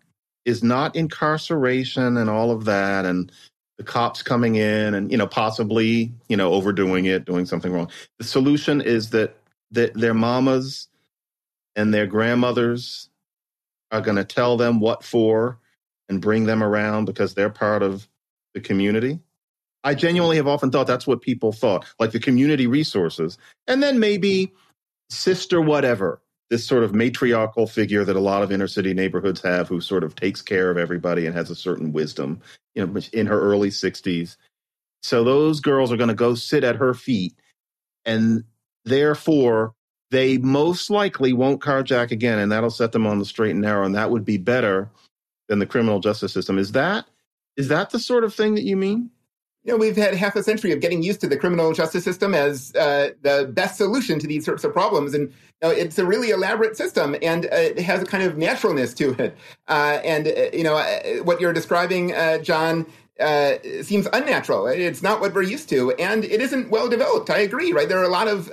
[0.46, 3.32] is not incarceration and all of that, and
[3.78, 7.90] the cops coming in and you know possibly you know overdoing it, doing something wrong?
[8.20, 9.38] The solution is that
[9.72, 10.88] that their mamas
[11.76, 13.10] and their grandmothers
[13.92, 15.60] are going to tell them what for
[16.10, 18.08] and bring them around because they're part of
[18.54, 19.20] the community.
[19.84, 23.38] I genuinely have often thought that's what people thought, like the community resources.
[23.68, 24.54] And then maybe
[25.10, 29.68] sister whatever, this sort of matriarchal figure that a lot of inner city neighborhoods have
[29.68, 32.40] who sort of takes care of everybody and has a certain wisdom,
[32.76, 34.38] you know, in her early 60s.
[35.02, 37.34] So those girls are going to go sit at her feet
[38.06, 38.44] and
[38.86, 39.74] therefore
[40.12, 43.86] they most likely won't carjack again and that'll set them on the straight and narrow
[43.86, 44.90] and that would be better
[45.48, 46.58] than the criminal justice system.
[46.58, 47.06] Is that
[47.58, 49.10] is that the sort of thing that you mean?
[49.66, 52.36] You know, we've had half a century of getting used to the criminal justice system
[52.36, 56.06] as uh, the best solution to these sorts of problems, and you know, it's a
[56.06, 59.36] really elaborate system, and uh, it has a kind of naturalness to it.
[59.68, 62.86] Uh, and uh, you know, uh, what you're describing, uh, John,
[63.82, 64.68] seems unnatural.
[64.68, 67.32] It's not what we're used to, and it isn't well developed.
[67.32, 67.74] I agree.
[67.74, 67.90] Right?
[67.90, 68.52] There are a lot of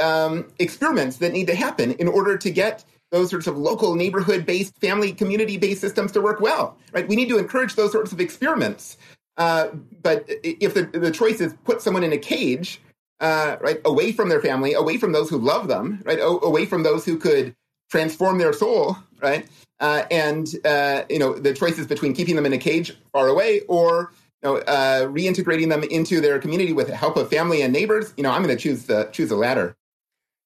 [0.00, 4.46] um, experiments that need to happen in order to get those sorts of local neighborhood
[4.46, 8.12] based family community based systems to work well right we need to encourage those sorts
[8.12, 8.96] of experiments
[9.36, 9.68] uh,
[10.02, 12.80] but if the, the choice is put someone in a cage
[13.20, 16.66] uh, right away from their family away from those who love them right o- away
[16.66, 17.54] from those who could
[17.90, 19.46] transform their soul right
[19.80, 23.60] uh, and uh, you know the choices between keeping them in a cage far away
[23.68, 24.12] or
[24.42, 28.14] you know, uh, reintegrating them into their community with the help of family and neighbors
[28.16, 29.76] you know i'm going to choose the choose the latter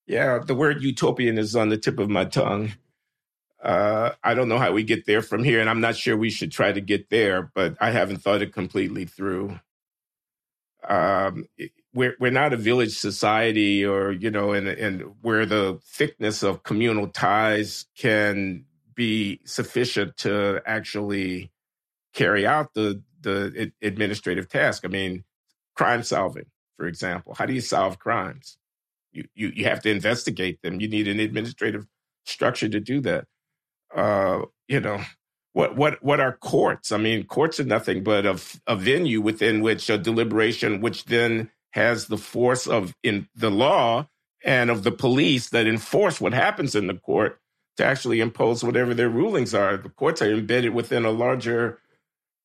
[0.06, 2.72] yeah, the word utopian is on the tip of my tongue.
[3.64, 6.28] Uh, I don't know how we get there from here, and I'm not sure we
[6.28, 9.58] should try to get there, but I haven't thought it completely through.
[10.86, 11.46] Um,
[11.94, 16.62] we're we're not a village society, or you know, and and where the thickness of
[16.62, 21.50] communal ties can be sufficient to actually
[22.12, 24.84] carry out the the administrative task.
[24.84, 25.24] I mean,
[25.74, 26.46] crime solving,
[26.76, 27.34] for example.
[27.34, 28.58] How do you solve crimes?
[29.12, 30.80] You, you, you have to investigate them.
[30.80, 31.86] You need an administrative
[32.26, 33.26] structure to do that.
[33.94, 35.00] Uh, you know,
[35.52, 36.92] what what what are courts?
[36.92, 41.50] I mean, courts are nothing but a, a venue within which a deliberation, which then
[41.72, 44.08] has the force of in the law
[44.44, 47.40] and of the police that enforce what happens in the court
[47.76, 49.76] to actually impose whatever their rulings are.
[49.76, 51.78] The courts are embedded within a larger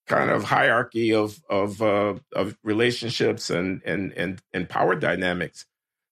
[0.08, 5.66] kind of hierarchy of of uh, of relationships and and and and power dynamics.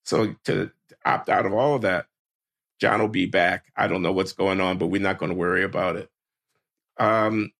[0.05, 0.71] So to,
[1.05, 2.05] opt out of all of that,
[2.79, 3.65] John will be back.
[3.75, 6.09] I don't know what's going on, but we're not going to worry about it.
[6.97, 7.51] Um,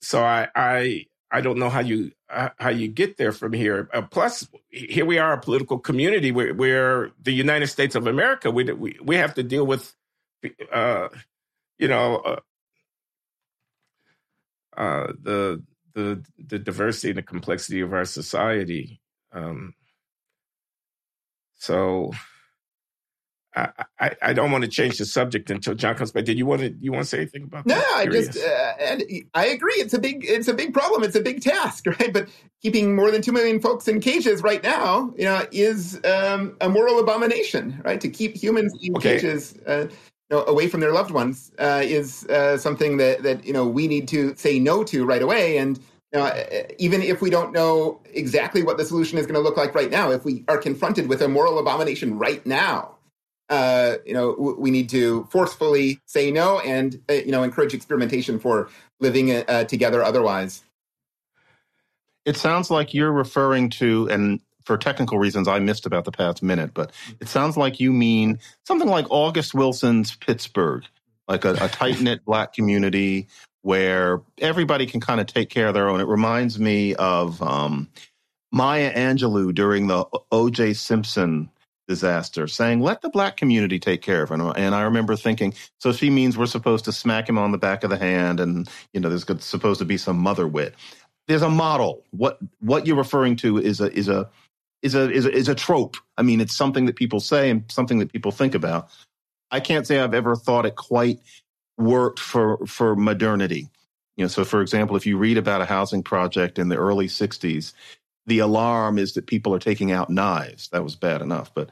[0.00, 3.88] so I, I, I don't know how you how you get there from here.
[3.92, 8.64] Uh, plus, here we are, a political community where, the United States of America, we
[8.64, 9.94] we, we have to deal with,
[10.70, 11.08] uh,
[11.78, 12.40] you know, uh,
[14.76, 15.62] uh, the
[15.94, 19.00] the the diversity and the complexity of our society.
[19.32, 19.74] Um,
[21.54, 22.12] so
[23.56, 26.24] I, I, I, don't want to change the subject until John comes back.
[26.24, 27.84] Did you want to you want to say anything about no, that?
[27.90, 29.02] No, I just uh, and
[29.34, 29.74] I agree.
[29.74, 31.02] It's a big it's a big problem.
[31.02, 32.12] It's a big task, right?
[32.12, 32.28] But
[32.62, 36.68] keeping more than two million folks in cages right now, you know, is um, a
[36.68, 38.00] moral abomination, right?
[38.00, 39.14] To keep humans in okay.
[39.14, 39.58] cages.
[39.66, 39.88] Uh,
[40.30, 43.66] you know, away from their loved ones uh, is uh, something that that you know
[43.66, 45.56] we need to say no to right away.
[45.56, 45.78] And
[46.12, 46.44] you know,
[46.78, 49.90] even if we don't know exactly what the solution is going to look like right
[49.90, 52.97] now, if we are confronted with a moral abomination right now,
[53.48, 57.74] uh, you know, w- we need to forcefully say no and uh, you know encourage
[57.74, 58.68] experimentation for
[59.00, 60.02] living uh, together.
[60.02, 60.62] Otherwise,
[62.24, 66.42] it sounds like you're referring to, and for technical reasons, I missed about the past
[66.42, 70.84] minute, but it sounds like you mean something like August Wilson's Pittsburgh,
[71.26, 73.28] like a, a tight knit black community
[73.62, 76.00] where everybody can kind of take care of their own.
[76.00, 77.88] It reminds me of um,
[78.52, 80.74] Maya Angelou during the O.J.
[80.74, 81.50] Simpson
[81.88, 84.40] disaster, saying, let the black community take care of it.
[84.40, 87.82] And I remember thinking, so she means we're supposed to smack him on the back
[87.82, 90.74] of the hand and, you know, there's supposed to be some mother wit.
[91.26, 92.04] There's a model.
[92.10, 94.30] What what you're referring to is a is a
[94.82, 95.96] is a is a, is a trope.
[96.16, 98.88] I mean, it's something that people say and something that people think about.
[99.50, 101.20] I can't say I've ever thought it quite
[101.76, 103.68] worked for for modernity.
[104.16, 107.08] You know, so for example, if you read about a housing project in the early
[107.08, 107.72] 60s,
[108.28, 110.68] the alarm is that people are taking out knives.
[110.68, 111.52] That was bad enough.
[111.54, 111.70] But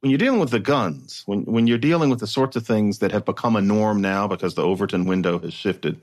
[0.00, 3.00] when you're dealing with the guns, when, when you're dealing with the sorts of things
[3.00, 6.00] that have become a norm now because the Overton window has shifted,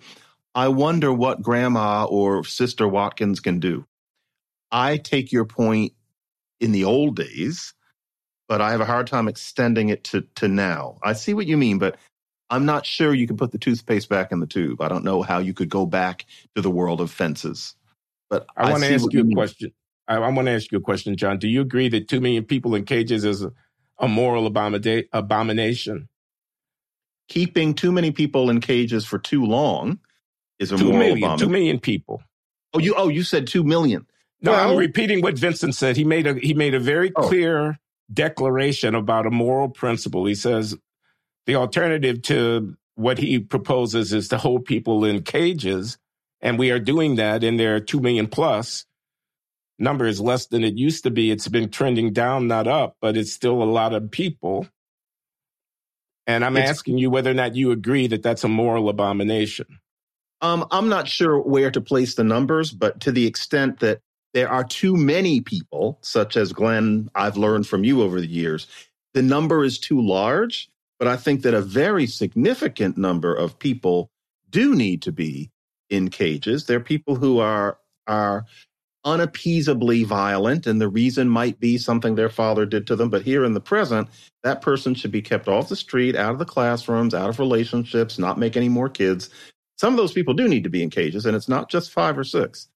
[0.53, 3.85] I wonder what grandma or sister Watkins can do.
[4.71, 5.93] I take your point
[6.59, 7.73] in the old days,
[8.49, 10.97] but I have a hard time extending it to, to now.
[11.03, 11.95] I see what you mean, but
[12.49, 14.81] I'm not sure you can put the toothpaste back in the tube.
[14.81, 17.75] I don't know how you could go back to the world of fences.
[18.29, 19.35] But I, I want to ask you a mean.
[19.35, 19.71] question.
[20.07, 21.39] I, I want to ask you a question, John.
[21.39, 23.51] Do you agree that two million people in cages is a,
[23.99, 26.09] a moral abomina- abomination?
[27.27, 29.99] Keeping too many people in cages for too long
[30.59, 31.47] is a two moral million, abomination.
[31.47, 32.23] Two million people.
[32.73, 34.05] Oh, you oh you said two million.
[34.41, 35.97] No, well, I'm repeating what Vincent said.
[35.97, 37.27] He made a he made a very oh.
[37.27, 37.79] clear
[38.13, 40.25] declaration about a moral principle.
[40.25, 40.75] He says
[41.47, 45.97] the alternative to what he proposes is to hold people in cages,
[46.41, 48.85] and we are doing that, and there are two million plus
[49.79, 51.31] number is less than it used to be.
[51.31, 54.67] It's been trending down, not up, but it's still a lot of people.
[56.27, 59.79] And I'm it's, asking you whether or not you agree that that's a moral abomination.
[60.41, 63.99] Um, I'm not sure where to place the numbers, but to the extent that
[64.33, 68.67] there are too many people, such as Glenn, I've learned from you over the years,
[69.13, 70.69] the number is too large.
[70.97, 74.09] But I think that a very significant number of people
[74.49, 75.51] do need to be
[75.89, 76.65] in cages.
[76.65, 78.45] There are people who are are
[79.05, 83.09] unappeasably violent, and the reason might be something their father did to them.
[83.09, 84.09] But here in the present,
[84.43, 88.19] that person should be kept off the street, out of the classrooms, out of relationships,
[88.19, 89.29] not make any more kids.
[89.77, 92.17] Some of those people do need to be in cages, and it's not just five
[92.17, 92.67] or six.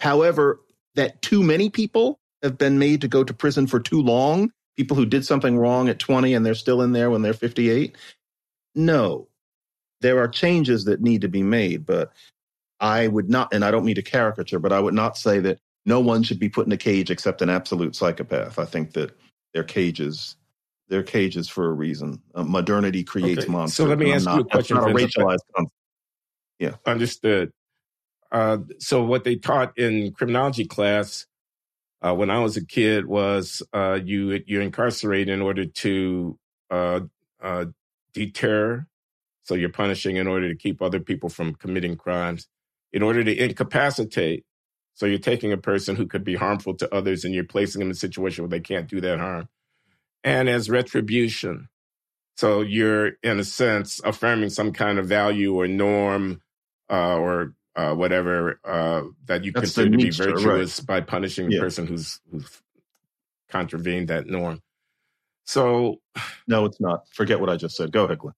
[0.00, 0.60] However,
[0.94, 4.96] that too many people have been made to go to prison for too long, people
[4.96, 7.96] who did something wrong at 20 and they're still in there when they're 58.
[8.74, 9.28] No,
[10.00, 12.12] there are changes that need to be made, but
[12.80, 15.60] I would not, and I don't mean to caricature, but I would not say that
[15.86, 18.58] no one should be put in a cage except an absolute psychopath.
[18.58, 19.16] I think that
[19.52, 20.36] they're cages.
[20.88, 22.20] They're cages for a reason.
[22.34, 23.52] Uh, modernity creates okay.
[23.52, 23.76] monsters.
[23.76, 24.76] So let me ask not, you a question.
[24.76, 25.74] Not a racialized concept.
[26.58, 27.52] Yeah, understood.
[28.30, 31.26] Uh, so what they taught in criminology class
[32.02, 36.38] uh, when I was a kid was uh, you you incarcerate in order to
[36.70, 37.00] uh,
[37.42, 37.66] uh,
[38.12, 38.86] deter.
[39.42, 42.46] So you're punishing in order to keep other people from committing crimes.
[42.92, 44.44] In order to incapacitate,
[45.00, 47.88] so you're taking a person who could be harmful to others and you're placing them
[47.88, 49.48] in a situation where they can't do that harm.
[50.22, 51.70] And as retribution.
[52.36, 56.42] So you're, in a sense, affirming some kind of value or norm
[56.90, 60.86] uh, or uh, whatever uh, that you That's consider to be virtuous right.
[60.86, 62.60] by punishing the person who's, who's
[63.48, 64.60] contravened that norm.
[65.46, 66.02] So,
[66.46, 67.08] no, it's not.
[67.14, 67.90] Forget what I just said.
[67.90, 68.34] Go ahead, Glenn.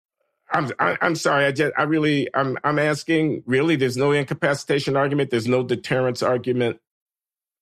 [0.53, 1.47] I'm I, am sorry.
[1.47, 3.43] I just I really I'm I'm asking.
[3.47, 5.31] Really, there's no incapacitation argument.
[5.31, 6.79] There's no deterrence argument.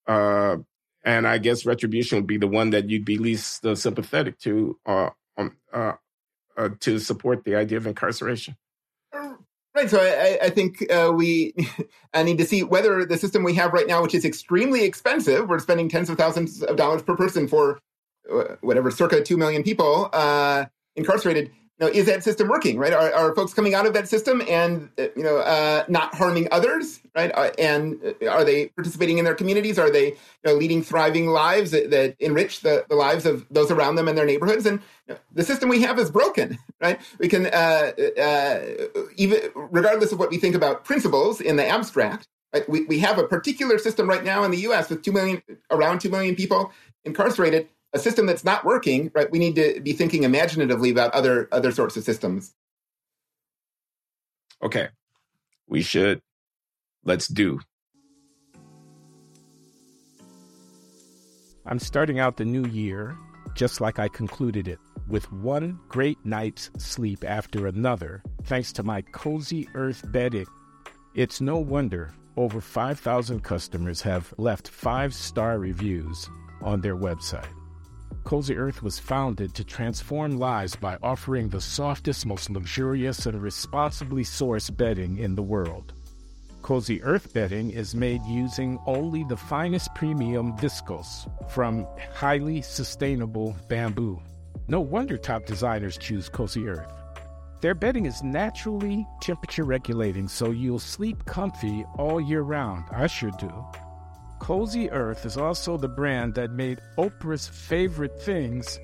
[0.07, 0.59] Uh,
[1.05, 4.79] and I guess retribution would be the one that you'd be least uh, sympathetic to,
[4.85, 5.92] uh, um, uh,
[6.57, 8.57] uh, to support the idea of incarceration.
[9.72, 9.88] Right.
[9.88, 11.55] So I, I think uh, we
[12.14, 15.48] I need to see whether the system we have right now, which is extremely expensive,
[15.48, 17.79] we're spending tens of thousands of dollars per person for
[18.31, 20.64] uh, whatever, circa two million people uh,
[20.96, 22.92] incarcerated know, is that system working, right?
[22.92, 26.48] Are, are folks coming out of that system and, uh, you know, uh, not harming
[26.52, 27.33] others, right?
[27.35, 29.78] Uh, and uh, are they participating in their communities?
[29.78, 33.70] Are they, you know, leading thriving lives that, that enrich the, the lives of those
[33.70, 34.66] around them and their neighborhoods?
[34.66, 37.00] And you know, the system we have is broken, right?
[37.18, 38.60] We can, uh, uh,
[39.16, 42.68] even regardless of what we think about principles in the abstract, right?
[42.68, 44.90] We, we have a particular system right now in the U.S.
[44.90, 46.72] with two million, around two million people
[47.04, 49.30] incarcerated a system that's not working, right?
[49.30, 52.54] We need to be thinking imaginatively about other other sorts of systems.
[54.62, 54.88] Okay.
[55.66, 56.20] We should
[57.04, 57.60] let's do.
[61.66, 63.16] I'm starting out the new year
[63.54, 64.78] just like I concluded it,
[65.08, 70.46] with one great night's sleep after another, thanks to my cozy earth bedding.
[71.14, 76.28] It's no wonder over 5,000 customers have left five star reviews
[76.62, 77.48] on their website.
[78.25, 84.23] Cozy Earth was founded to transform lives by offering the softest, most luxurious, and responsibly
[84.23, 85.94] sourced bedding in the world.
[86.62, 94.21] Cozy Earth bedding is made using only the finest premium viscose from highly sustainable bamboo.
[94.68, 96.92] No wonder top designers choose Cozy Earth.
[97.60, 102.85] Their bedding is naturally temperature regulating, so you'll sleep comfy all year round.
[102.92, 103.52] I sure do.
[104.40, 108.80] Cozy Earth is also the brand that made Oprah's favorite things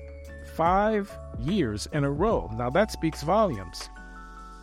[0.55, 2.49] five years in a row.
[2.55, 3.89] Now that speaks volumes.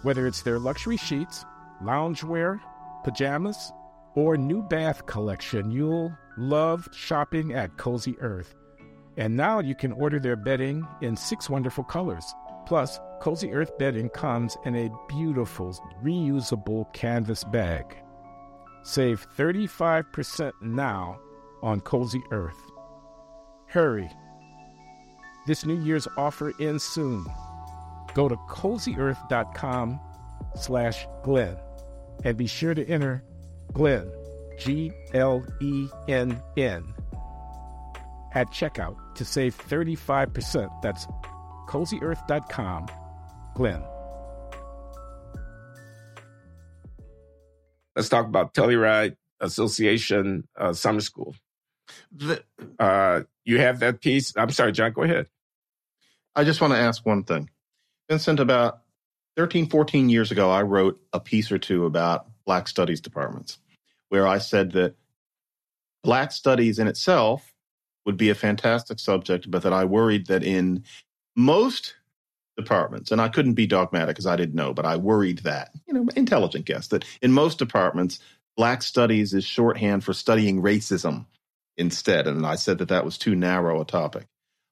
[0.03, 1.45] Whether it's their luxury sheets,
[1.83, 2.61] loungewear,
[3.03, 3.73] pajamas,
[4.15, 8.55] or new bath collection, you'll love shopping at Cozy Earth.
[9.17, 12.25] And now you can order their bedding in six wonderful colors.
[12.67, 17.85] Plus, Cozy Earth bedding comes in a beautiful reusable canvas bag.
[18.85, 21.19] Save 35% now
[21.63, 22.71] on Cozy Earth.
[23.67, 24.11] Hurry.
[25.47, 27.25] This New Year's offer ends soon.
[28.13, 29.99] Go to cozyearth.com
[30.55, 31.57] slash Glenn
[32.25, 33.25] and be sure to enter
[33.73, 34.11] Glenn,
[34.59, 36.85] G L E N N,
[38.35, 40.83] at checkout to save 35%.
[40.83, 41.07] That's
[41.69, 42.89] cozyearth.com,
[43.55, 43.83] Glenn.
[47.97, 51.35] Let's talk about Telluride Association uh, Summer School.
[52.13, 52.43] The,
[52.79, 54.33] uh, you have that piece.
[54.37, 55.27] I'm sorry, John, go ahead.
[56.35, 57.51] I just want to ask one thing.
[58.09, 58.81] Vincent, about
[59.37, 63.59] 13, 14 years ago, I wrote a piece or two about Black Studies departments,
[64.09, 64.95] where I said that
[66.03, 67.55] Black Studies in itself
[68.05, 70.85] would be a fantastic subject, but that I worried that in
[71.37, 71.95] most
[72.57, 75.95] departments, and I couldn't be dogmatic because I didn't know, but I worried that, you
[75.95, 78.21] know, intelligent guess, that in most departments,
[78.57, 81.27] Black Studies is shorthand for studying racism
[81.77, 82.27] instead.
[82.27, 84.27] And I said that that was too narrow a topic.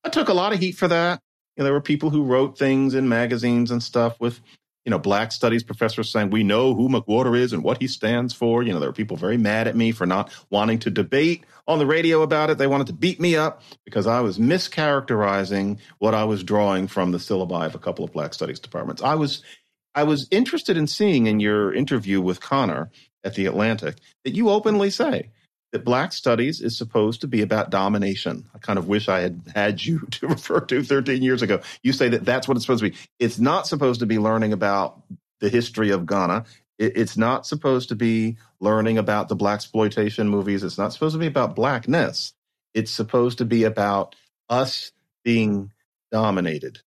[0.05, 1.21] I took a lot of heat for that.
[1.57, 4.41] You know, there were people who wrote things in magazines and stuff with,
[4.85, 8.35] you know, black studies professors saying, we know who McWhorter is and what he stands
[8.35, 8.63] for.
[8.63, 11.79] You know, there were people very mad at me for not wanting to debate on
[11.79, 12.59] the radio about it.
[12.59, 17.13] They wanted to beat me up because I was mischaracterizing what I was drawing from
[17.13, 19.03] the syllabi of a couple of black studies departments.
[19.03, 19.43] I was,
[19.95, 22.91] I was interested in seeing in your interview with Conor
[23.23, 25.31] at the Atlantic that you openly say
[25.73, 28.45] that Black studies is supposed to be about domination.
[28.55, 31.61] I kind of wish I had had you to refer to 13 years ago.
[31.83, 32.97] You say that that's what it's supposed to be.
[33.19, 35.03] It's not supposed to be learning about
[35.41, 36.45] the history of Ghana.
[36.79, 40.63] It's not supposed to be learning about the blaxploitation movies.
[40.63, 42.33] It's not supposed to be about blackness.
[42.75, 44.17] It's supposed to be about
[44.49, 44.93] us
[45.25, 45.71] being
[46.11, 46.81] dominated.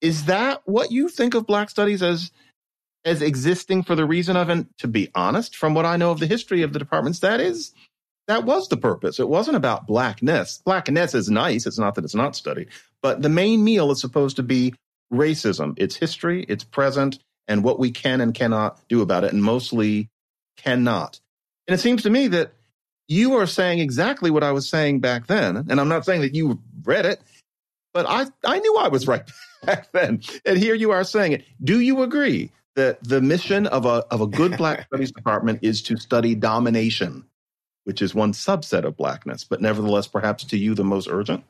[0.00, 2.30] Is that what you think of black studies as
[3.04, 6.20] as existing for the reason of, and to be honest, from what I know of
[6.20, 7.72] the history of the departments, that is,
[8.28, 9.20] that was the purpose.
[9.20, 10.62] It wasn't about blackness.
[10.64, 11.66] Blackness is nice.
[11.66, 12.68] It's not that it's not studied,
[13.02, 14.74] but the main meal is supposed to be
[15.12, 19.42] racism, its history, its present, and what we can and cannot do about it, and
[19.42, 20.08] mostly
[20.56, 21.20] cannot.
[21.68, 22.52] And it seems to me that
[23.06, 25.66] you are saying exactly what I was saying back then.
[25.68, 27.20] And I'm not saying that you read it,
[27.92, 29.30] but I, I knew I was right
[29.64, 30.22] back then.
[30.46, 31.44] And here you are saying it.
[31.62, 35.82] Do you agree that the mission of a of a good black studies department is
[35.82, 37.24] to study domination,
[37.84, 41.44] which is one subset of blackness, but nevertheless perhaps to you the most urgent?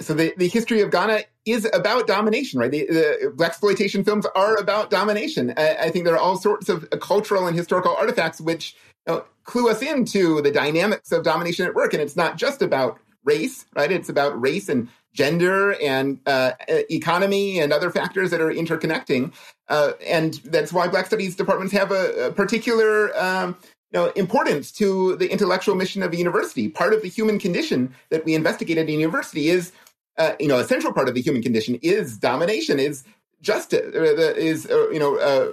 [0.00, 2.70] So the, the history of Ghana is about domination, right?
[2.70, 5.54] The, the blaxploitation films are about domination.
[5.56, 8.76] I, I, think there are all sorts of cultural and historical artifacts which
[9.06, 12.60] you know, clue us into the dynamics of domination at work, and it's not just
[12.60, 13.90] about race, right?
[13.90, 19.32] It's about race and gender and uh, economy and other factors that are interconnecting.
[19.68, 23.56] Uh, and that's why Black Studies departments have a, a particular um,
[23.92, 26.68] you know, importance to the intellectual mission of a university.
[26.68, 29.72] Part of the human condition that we investigate at a university is,
[30.18, 33.04] uh, you know, a central part of the human condition is domination, is
[33.40, 35.48] justice, uh, is, uh, you know, uh,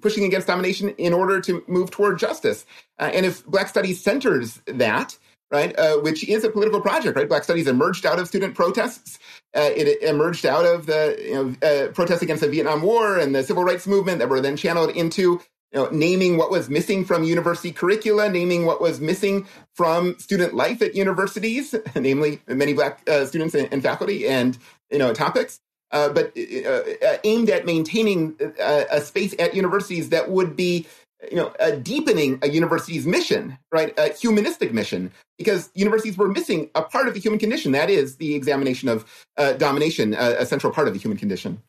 [0.00, 2.66] pushing against domination in order to move toward justice.
[2.98, 5.16] and if Black Studies centers that,
[5.50, 5.78] right?
[5.78, 7.28] Uh, which is a political project, right?
[7.28, 9.18] Black Studies emerged out of student protests.
[9.56, 13.34] Uh, it emerged out of the you know, uh, protests against the Vietnam War and
[13.34, 15.40] the civil rights movement that were then channeled into
[15.72, 20.54] you know, naming what was missing from university curricula, naming what was missing from student
[20.54, 24.58] life at universities, namely many black uh, students and, and, faculty and
[24.90, 25.60] you know topics.
[25.92, 30.84] Uh, but uh, aimed at maintaining a space at universities that would be
[31.30, 33.94] you know, uh, deepening a university's mission, right?
[33.98, 37.72] A humanistic mission, because universities were missing a part of the human condition.
[37.72, 39.04] That is the examination of
[39.36, 41.62] uh, domination, uh, a central part of the human condition.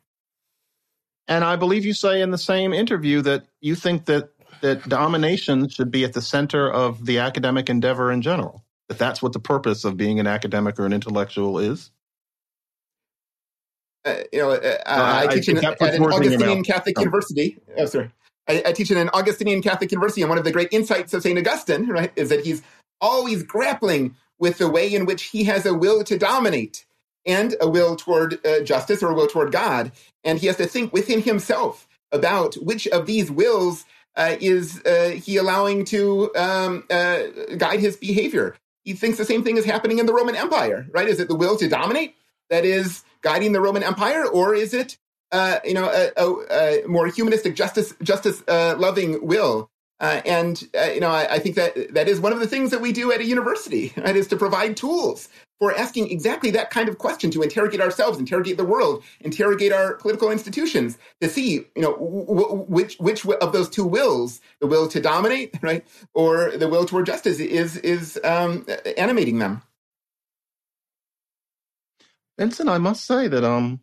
[1.27, 4.29] And I believe you say in the same interview that you think that
[4.61, 8.63] that domination should be at the center of the academic endeavor in general.
[8.89, 11.91] That that's what the purpose of being an academic or an intellectual is.
[14.05, 17.01] Uh, you know, uh, I, I, teach in, at an Augustinian Catholic oh.
[17.01, 17.57] University.
[17.77, 18.09] Oh, sorry.
[18.47, 21.21] I, I, teach in an Augustinian Catholic University, and one of the great insights of
[21.21, 21.37] St.
[21.37, 22.61] Augustine, right, is that he's
[23.01, 26.85] always grappling with the way in which he has a will to dominate
[27.25, 29.91] and a will toward uh, justice or a will toward God.
[30.23, 33.85] And he has to think within himself about which of these wills
[34.15, 37.23] uh, is uh, he allowing to um, uh,
[37.57, 38.55] guide his behavior.
[38.83, 41.07] He thinks the same thing is happening in the Roman Empire, right?
[41.07, 42.15] Is it the will to dominate
[42.49, 44.97] that is guiding the Roman Empire, or is it
[45.31, 49.69] uh, you know, a, a, a, more humanistic, justice, justice uh, loving will.
[49.99, 52.69] Uh, and uh, you know, I, I, think that that is one of the things
[52.69, 53.93] that we do at a university.
[53.97, 55.27] Right, is to provide tools
[55.59, 59.95] for asking exactly that kind of question to interrogate ourselves, interrogate the world, interrogate our
[59.95, 64.87] political institutions to see, you know, w- which which of those two wills, the will
[64.87, 68.67] to dominate, right, or the will toward justice, is is um,
[68.97, 69.63] animating them.
[72.37, 73.79] Vincent, I must say that um,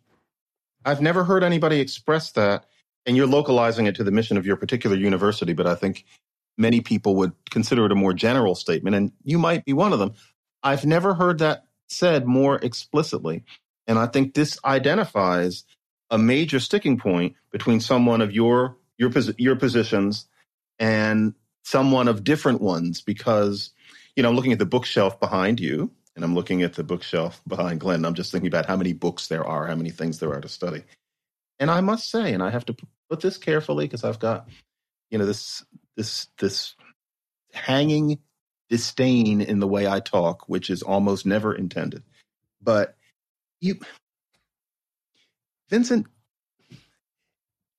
[0.85, 2.65] I've never heard anybody express that,
[3.05, 6.05] and you're localizing it to the mission of your particular university, but I think
[6.57, 9.99] many people would consider it a more general statement, and you might be one of
[9.99, 10.13] them.
[10.63, 13.43] I've never heard that said more explicitly.
[13.87, 15.65] And I think this identifies
[16.09, 20.27] a major sticking point between someone of your your your positions
[20.79, 21.33] and
[21.63, 23.71] someone of different ones because
[24.15, 27.79] you know looking at the bookshelf behind you and I'm looking at the bookshelf behind
[27.79, 28.05] Glenn.
[28.05, 30.47] I'm just thinking about how many books there are, how many things there are to
[30.47, 30.83] study.
[31.59, 32.75] And I must say, and I have to
[33.09, 34.47] put this carefully because I've got,
[35.09, 35.63] you know, this
[35.97, 36.75] this this
[37.53, 38.19] hanging
[38.69, 42.03] disdain in the way I talk, which is almost never intended.
[42.61, 42.95] But
[43.61, 43.79] you,
[45.69, 46.07] Vincent,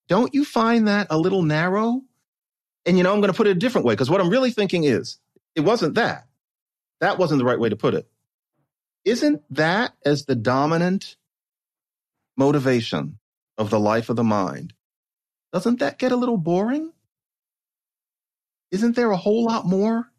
[0.09, 2.03] don't you find that a little narrow?
[2.84, 4.51] And you know, I'm going to put it a different way because what I'm really
[4.51, 5.18] thinking is,
[5.55, 6.26] it wasn't that.
[7.01, 8.09] That wasn't the right way to put it
[9.07, 11.17] isn't that as the dominant
[12.37, 13.19] motivation
[13.57, 14.75] of the life of the mind?
[15.53, 16.93] Doesn't that get a little boring?
[18.73, 20.11] Isn't there a whole lot more?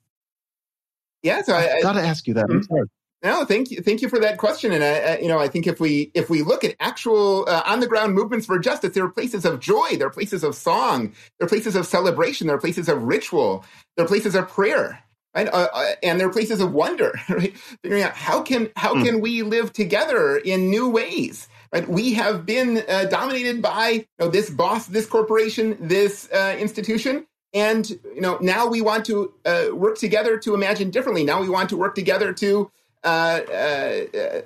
[1.21, 2.47] Yeah, so I, I got to ask you that.
[2.47, 2.83] Mm-hmm.
[3.23, 4.71] No, thank you, thank you for that question.
[4.71, 7.81] And I, you know, I think if we if we look at actual uh, on
[7.81, 11.13] the ground movements for justice, there are places of joy, there are places of song,
[11.39, 13.65] there are places of celebration, there are places of ritual,
[13.95, 15.03] there are places of prayer
[15.37, 15.47] right?
[15.47, 17.55] Uh, uh, and there are places of wonder, right?
[17.57, 19.05] Figuring out how can how mm.
[19.05, 21.87] can we live together in new ways, right?
[21.87, 27.27] We have been uh, dominated by you know, this boss, this corporation, this uh, institution,
[27.53, 31.23] and you know now we want to uh, work together to imagine differently.
[31.23, 32.71] Now we want to work together to
[33.03, 33.39] uh,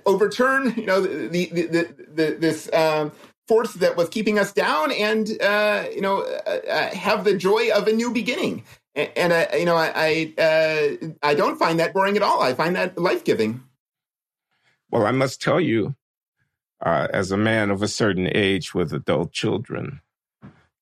[0.05, 2.71] overturn, you know, the the, the, the this.
[2.73, 3.11] Um,
[3.47, 6.23] force that was keeping us down and you know
[6.93, 8.63] have the joy of a new beginning
[8.95, 12.41] and I, you know, I I, uh, I don't find that boring at all.
[12.41, 13.63] I find that life giving.
[14.89, 15.95] Well, I must tell you,
[16.85, 20.01] uh, as a man of a certain age with adult children,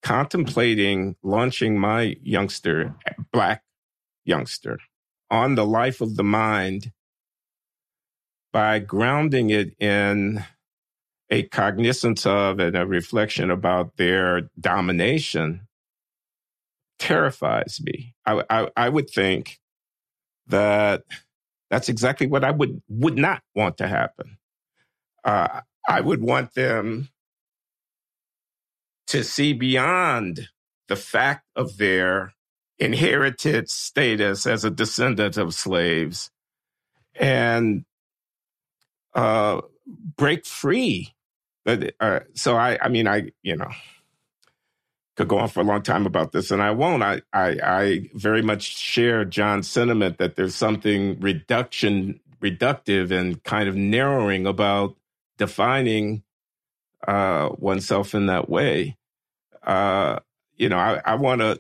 [0.02, 2.96] contemplating launching my youngster,
[3.32, 3.64] black
[4.26, 4.80] youngster,
[5.30, 6.92] on the life of the mind
[8.52, 10.44] by grounding it in
[11.30, 15.68] a cognizance of and a reflection about their domination
[17.00, 18.14] terrifies me.
[18.26, 19.60] I, I, I would think
[20.48, 21.04] that
[21.70, 24.38] that's exactly what I would would not want to happen.
[25.24, 27.10] Uh, I would want them
[29.08, 30.50] to see beyond
[30.88, 32.34] the fact of their
[32.78, 36.32] inherited status as a descendant of slaves
[37.16, 37.86] and
[39.14, 39.62] uh,
[40.16, 41.14] break free.
[41.66, 43.70] But, uh, so I, I mean, I, you know,
[45.20, 47.04] could go on for a long time about this, and I won't.
[47.04, 53.68] I, I, I very much share John's sentiment that there's something reduction, reductive, and kind
[53.68, 54.96] of narrowing about
[55.38, 56.24] defining
[57.06, 58.98] uh, oneself in that way.
[59.62, 60.20] Uh,
[60.56, 61.60] you know, I, I want to.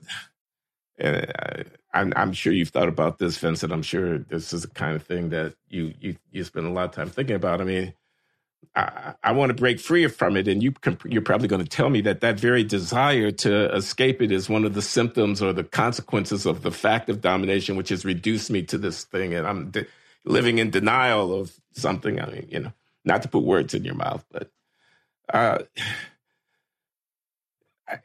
[1.03, 3.73] Uh, I'm, I'm, sure you've thought about this, Vincent.
[3.73, 6.85] I'm sure this is the kind of thing that you you you spend a lot
[6.85, 7.59] of time thinking about.
[7.59, 7.93] I mean,
[8.75, 10.47] I, I want to break free from it.
[10.47, 14.21] And you can, you're probably going to tell me that that very desire to escape
[14.21, 17.89] it is one of the symptoms or the consequences of the fact of domination, which
[17.89, 19.33] has reduced me to this thing.
[19.33, 19.87] And I'm de-
[20.25, 22.19] living in denial of something.
[22.21, 22.73] I mean, you know,
[23.05, 24.51] not to put words in your mouth, but
[25.33, 25.59] uh,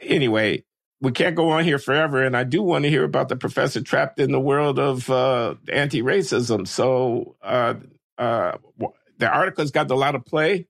[0.00, 0.64] anyway,
[1.00, 3.82] we can't go on here forever, and I do want to hear about the professor
[3.82, 6.66] trapped in the world of uh, anti-racism.
[6.66, 7.74] So uh,
[8.16, 8.52] uh,
[9.18, 10.66] the article's got a lot of play.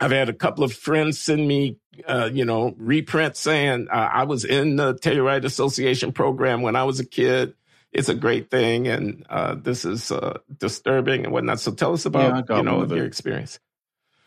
[0.00, 4.24] I've had a couple of friends send me, uh, you know, reprints saying uh, I
[4.24, 7.54] was in the Telluride Association program when I was a kid.
[7.92, 11.60] It's a great thing, and uh, this is uh, disturbing and whatnot.
[11.60, 13.60] So tell us about, yeah, you know, your experience.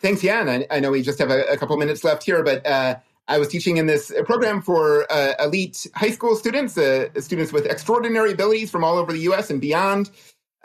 [0.02, 0.48] Thanks, Jan.
[0.48, 2.98] I, I know we just have a, a couple minutes left here, but uh,
[3.28, 8.32] I was teaching in this program for uh, elite high school students, students with extraordinary
[8.32, 9.50] abilities from all over the U.S.
[9.50, 10.12] and beyond.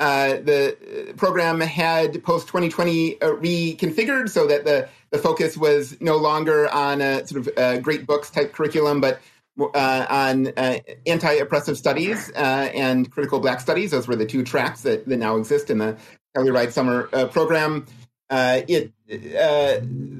[0.00, 6.16] Uh, the program had post 2020 uh, reconfigured so that the, the focus was no
[6.16, 9.20] longer on a sort of uh, great books type curriculum, but
[9.60, 13.90] uh, on uh, anti oppressive studies and critical black studies.
[13.90, 15.98] Those were the two tracks that, that now exist in the
[16.34, 17.84] Telluride Summer program.
[18.30, 18.92] it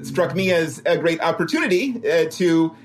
[0.05, 2.75] struck me as a great opportunity to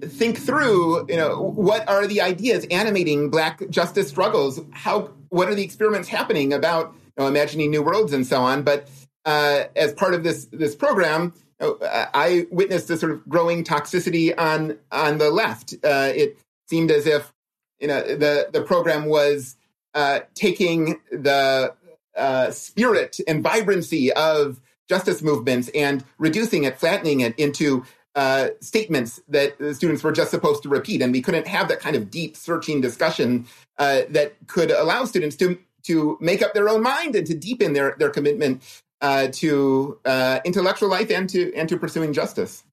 [0.00, 4.60] think through, you know, what are the ideas animating Black justice struggles?
[4.70, 8.62] How, what are the experiments happening about you know, imagining new worlds and so on?
[8.62, 8.88] But
[9.24, 14.78] uh, as part of this this program, I witnessed a sort of growing toxicity on
[14.92, 15.74] on the left.
[15.84, 17.32] Uh, it seemed as if
[17.80, 19.56] you know the the program was
[19.94, 21.74] uh, taking the
[22.16, 27.84] uh, spirit and vibrancy of justice movements and reducing it, flattening it into
[28.18, 31.78] uh, statements that the students were just supposed to repeat, and we couldn't have that
[31.78, 33.46] kind of deep, searching discussion
[33.78, 37.74] uh, that could allow students to to make up their own mind and to deepen
[37.74, 38.60] their their commitment
[39.02, 42.64] uh, to uh, intellectual life and to and to pursuing justice.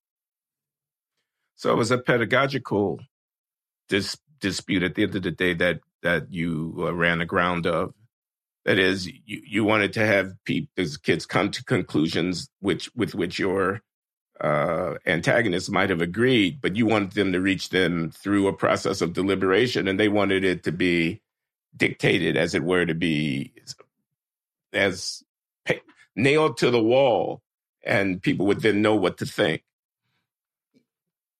[1.58, 3.00] So it was a pedagogical
[3.88, 7.94] dis- dispute at the end of the day that that you uh, ran aground of.
[8.66, 13.38] That is, you, you wanted to have people, kids come to conclusions which with which
[13.38, 13.84] your
[14.42, 19.02] uh, antagonists might have agreed, but you wanted them to reach them through a process
[19.02, 21.22] of deliberation, and they wanted it to be
[21.76, 23.54] dictated, as it were, to be
[24.74, 25.24] as
[26.16, 27.42] nailed to the wall,
[27.84, 29.64] and people would then know what to think.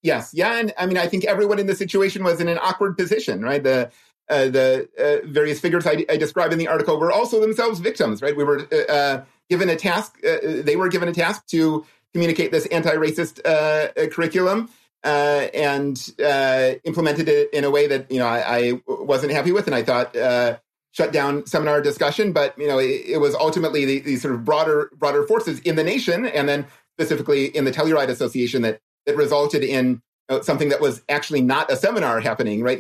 [0.02, 2.98] Yes, yeah, and I mean, I think everyone in the situation was in an awkward
[2.98, 3.64] position, right?
[3.64, 3.92] The
[4.30, 8.24] uh, the uh, various figures I, I, describe in the article were also themselves victims,
[8.24, 8.36] right?
[8.36, 11.86] We were uh, uh given a task; uh, they were given a task to
[12.16, 14.70] communicate this anti-racist uh, uh, curriculum
[15.04, 19.52] uh, and uh, implemented it in a way that you know I, I wasn't happy
[19.52, 20.56] with, and I thought uh,
[20.94, 22.32] shut down seminar discussion.
[22.32, 25.76] But you know, it, it was ultimately the, these sort of broader broader forces in
[25.76, 26.66] the nation, and then
[26.98, 30.02] specifically in the Telluride Association that that resulted in
[30.42, 32.64] something that was actually not a seminar happening.
[32.64, 32.80] Right?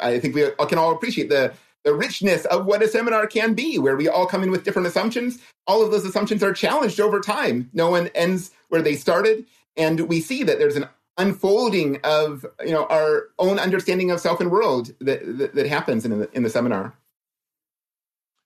[0.00, 3.80] I think we can all appreciate the the richness of what a seminar can be,
[3.80, 5.38] where we all come in with different assumptions.
[5.66, 7.68] All of those assumptions are challenged over time.
[7.72, 9.46] No one ends where they started,
[9.76, 10.88] and we see that there's an
[11.18, 16.04] unfolding of you know our own understanding of self and world that that, that happens
[16.04, 16.94] in the, in the seminar.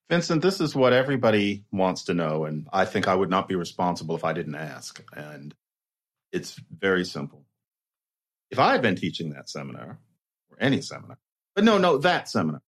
[0.08, 3.54] Vincent, this is what everybody wants to know, and I think I would not be
[3.54, 5.00] responsible if I didn't ask.
[5.14, 5.54] And
[6.32, 7.44] it's very simple.
[8.50, 10.00] If I had been teaching that seminar,
[10.50, 11.18] or any seminar,
[11.54, 12.62] but no, no, that seminar,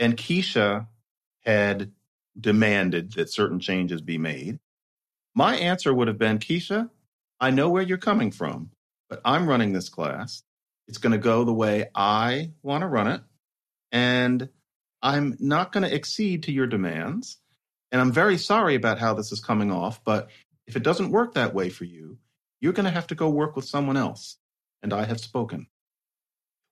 [0.00, 0.88] and Keisha
[1.44, 1.92] had
[2.38, 4.58] demanded that certain changes be made,
[5.34, 6.90] my answer would have been Keisha,
[7.40, 8.70] I know where you're coming from,
[9.08, 10.42] but I'm running this class.
[10.88, 13.20] It's going to go the way I want to run it.
[13.92, 14.48] And
[15.02, 17.38] I'm not going to exceed to your demands.
[17.92, 20.28] And I'm very sorry about how this is coming off, but
[20.66, 22.18] if it doesn't work that way for you,
[22.60, 24.36] you're going to have to go work with someone else.
[24.82, 25.66] And I have spoken.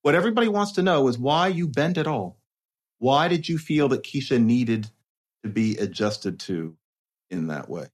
[0.03, 2.39] What everybody wants to know is why you bent at all.
[2.99, 4.89] Why did you feel that Keisha needed
[5.43, 6.77] to be adjusted to
[7.31, 7.87] in that way?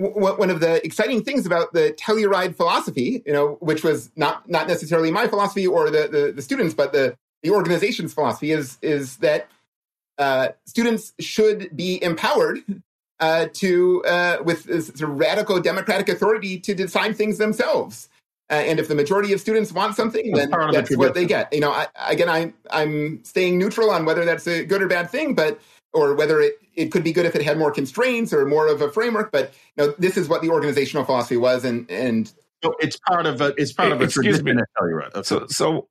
[0.00, 4.66] One of the exciting things about the Telluride philosophy, you know, which was not not
[4.66, 9.16] necessarily my philosophy or the the, the students, but the the organization's philosophy is is
[9.18, 9.48] that
[10.18, 12.60] uh, students should be empowered
[13.20, 18.08] uh, to uh, with sort of radical democratic authority to decide things themselves.
[18.50, 21.52] Uh, and if the majority of students want something, then that's, that's what they get.
[21.52, 25.08] You know, I, again, I, I'm staying neutral on whether that's a good or bad
[25.08, 25.60] thing, but
[25.92, 28.80] or whether it, it could be good if it had more constraints or more of
[28.80, 29.32] a framework.
[29.32, 32.32] But you know, this is what the organizational philosophy was, and and
[32.62, 34.52] so it's part of a it's part of a excuse me.
[34.52, 35.22] Okay.
[35.22, 35.88] So so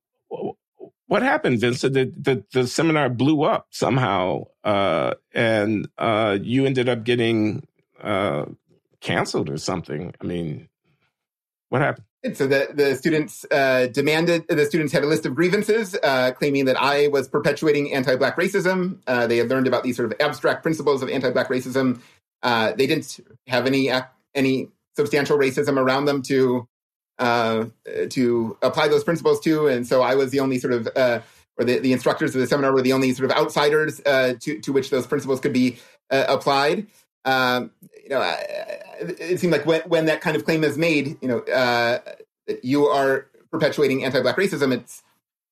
[1.09, 1.95] what happened, Vincent?
[1.95, 7.67] The, the, the seminar blew up somehow, uh, and uh, you ended up getting
[7.99, 8.45] uh,
[9.01, 10.13] canceled or something.
[10.21, 10.69] I mean,
[11.69, 12.05] what happened?
[12.21, 16.31] And so the, the students uh, demanded, the students had a list of grievances uh,
[16.31, 18.97] claiming that I was perpetuating anti Black racism.
[19.07, 22.01] Uh, they had learned about these sort of abstract principles of anti Black racism.
[22.43, 23.89] Uh, they didn't have any
[24.35, 24.67] any
[24.97, 26.67] substantial racism around them to
[27.19, 27.65] uh,
[28.09, 29.67] to apply those principles to.
[29.67, 31.19] And so I was the only sort of, uh,
[31.57, 34.71] or the, the instructors of the seminar were the only sort of outsiders to, to
[34.71, 36.87] which those principles could be applied.
[37.25, 37.71] Um,
[38.09, 38.35] you know,
[38.99, 41.99] it seemed like when, when that kind of claim is made, you know, uh,
[42.63, 44.73] you are perpetuating anti-black racism.
[44.73, 45.03] It's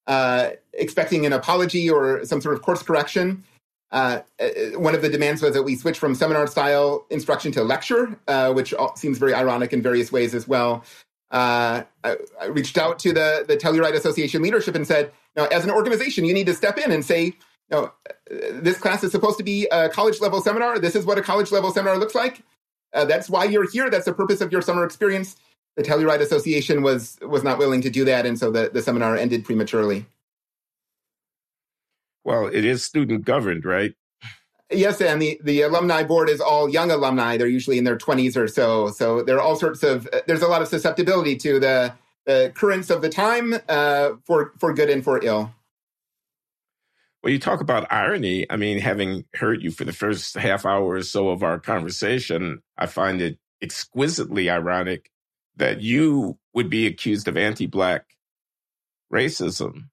[0.07, 3.43] uh, expecting an apology or some sort of course correction.
[3.91, 4.47] Uh, uh,
[4.79, 8.51] one of the demands was that we switch from seminar style instruction to lecture, uh,
[8.51, 10.83] which seems very ironic in various ways as well.
[11.29, 15.65] Uh, I, I, reached out to the, the Telluride Association leadership and said, now, as
[15.65, 17.33] an organization, you need to step in and say,
[17.69, 17.91] you know,
[18.29, 20.79] this class is supposed to be a college level seminar.
[20.79, 22.43] This is what a college level seminar looks like.
[22.93, 23.89] Uh, that's why you're here.
[23.89, 25.35] That's the purpose of your summer experience.
[25.75, 29.15] The Telluride Association was was not willing to do that, and so the, the seminar
[29.15, 30.05] ended prematurely.
[32.23, 33.93] Well, it is student governed, right?
[34.69, 37.37] Yes, and the, the alumni board is all young alumni.
[37.37, 38.89] They're usually in their 20s or so.
[38.89, 41.93] So there are all sorts of, there's a lot of susceptibility to the,
[42.25, 45.53] the currents of the time uh, for, for good and for ill.
[47.27, 48.49] Well, you talk about irony.
[48.49, 52.61] I mean, having heard you for the first half hour or so of our conversation,
[52.77, 55.11] I find it exquisitely ironic
[55.57, 58.05] that you would be accused of anti Black
[59.11, 59.89] racism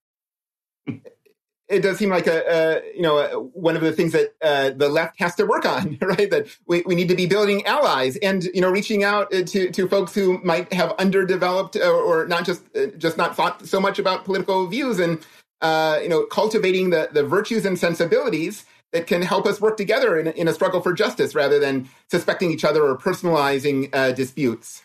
[1.68, 4.88] it does seem like a, a, you know one of the things that uh, the
[4.88, 6.30] left has to work on, right?
[6.30, 9.70] That we, we need to be building allies and you know reaching out uh, to
[9.70, 13.66] to folks who might have underdeveloped or, uh, or not just uh, just not thought
[13.66, 15.24] so much about political views and
[15.60, 20.18] uh, you know cultivating the the virtues and sensibilities that can help us work together
[20.18, 24.82] in, in a struggle for justice rather than suspecting each other or personalizing uh, disputes.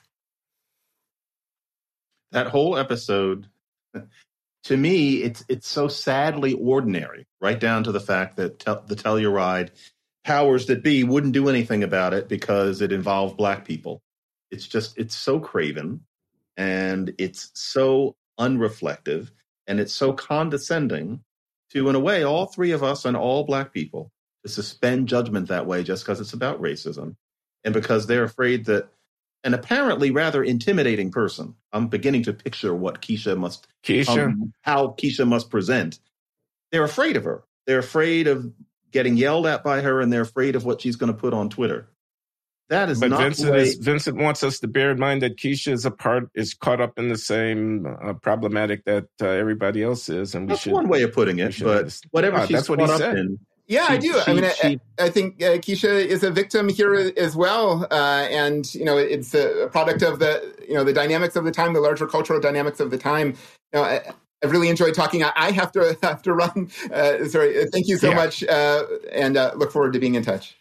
[2.31, 3.47] That whole episode
[4.63, 8.95] to me, it's it's so sadly ordinary, right down to the fact that te- the
[8.95, 9.69] Telluride
[10.23, 14.01] powers that be wouldn't do anything about it because it involved black people.
[14.51, 16.01] It's just it's so craven,
[16.57, 19.31] and it's so unreflective,
[19.69, 21.23] and it's so condescending
[21.71, 24.11] to, in a way, all three of us and all black people
[24.43, 27.15] to suspend judgment that way just because it's about racism,
[27.63, 28.89] and because they're afraid that
[29.43, 31.55] an apparently rather intimidating person.
[31.71, 35.99] I'm beginning to picture what Keisha must, Keisha, um, how Keisha must present.
[36.71, 37.43] They're afraid of her.
[37.67, 38.51] They're afraid of
[38.91, 41.49] getting yelled at by her, and they're afraid of what she's going to put on
[41.49, 41.87] Twitter.
[42.69, 43.21] That is but not.
[43.21, 46.29] Vincent, way- is, Vincent wants us to bear in mind that Keisha is a part
[46.35, 50.49] is caught up in the same uh, problematic that uh, everybody else is, and we
[50.49, 50.73] that's should.
[50.73, 53.17] one way of putting it, but whatever uh, she's that's what caught he up said.
[53.17, 53.39] in,
[53.69, 54.13] yeah, she, I do.
[54.13, 57.87] She, I mean, she, I, I, think uh, Keisha is a victim here as well,
[57.91, 61.51] uh, and you know, it's a product of the you know the dynamics of the
[61.51, 63.29] time, the larger cultural dynamics of the time.
[63.73, 64.01] You know, I,
[64.41, 65.23] have really enjoyed talking.
[65.23, 66.69] I, have to have to run.
[66.91, 67.65] Uh, sorry.
[67.71, 68.15] Thank you so yeah.
[68.15, 70.55] much, uh, and uh, look forward to being in touch.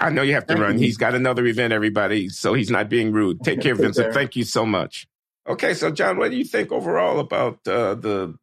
[0.00, 0.78] I know you have to Thank run.
[0.78, 0.86] You.
[0.86, 3.42] He's got another event, everybody, so he's not being rude.
[3.44, 4.06] Take care, Vincent.
[4.06, 4.12] Care.
[4.12, 5.06] Thank you so much.
[5.48, 8.36] Okay, so John, what do you think overall about uh, the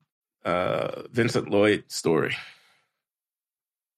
[1.11, 2.35] Vincent Lloyd story?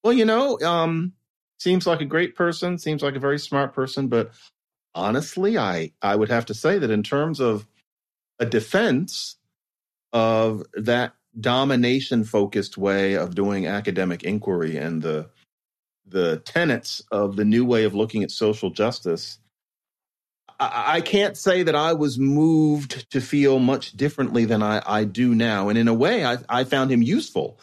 [0.04, 1.14] Well, you know, um,
[1.60, 4.32] seems like a great person, seems like a very smart person, but
[4.96, 7.68] honestly, I I would have to say that in terms of
[8.40, 9.36] a defense
[10.14, 15.30] of that domination focused way of doing academic inquiry and the
[16.10, 19.39] the tenets of the new way of looking at social justice,
[20.60, 25.03] I, I can't say that I was moved to feel much differently than I, I
[25.03, 25.70] do now.
[25.70, 27.60] And in a way, I, I found him useful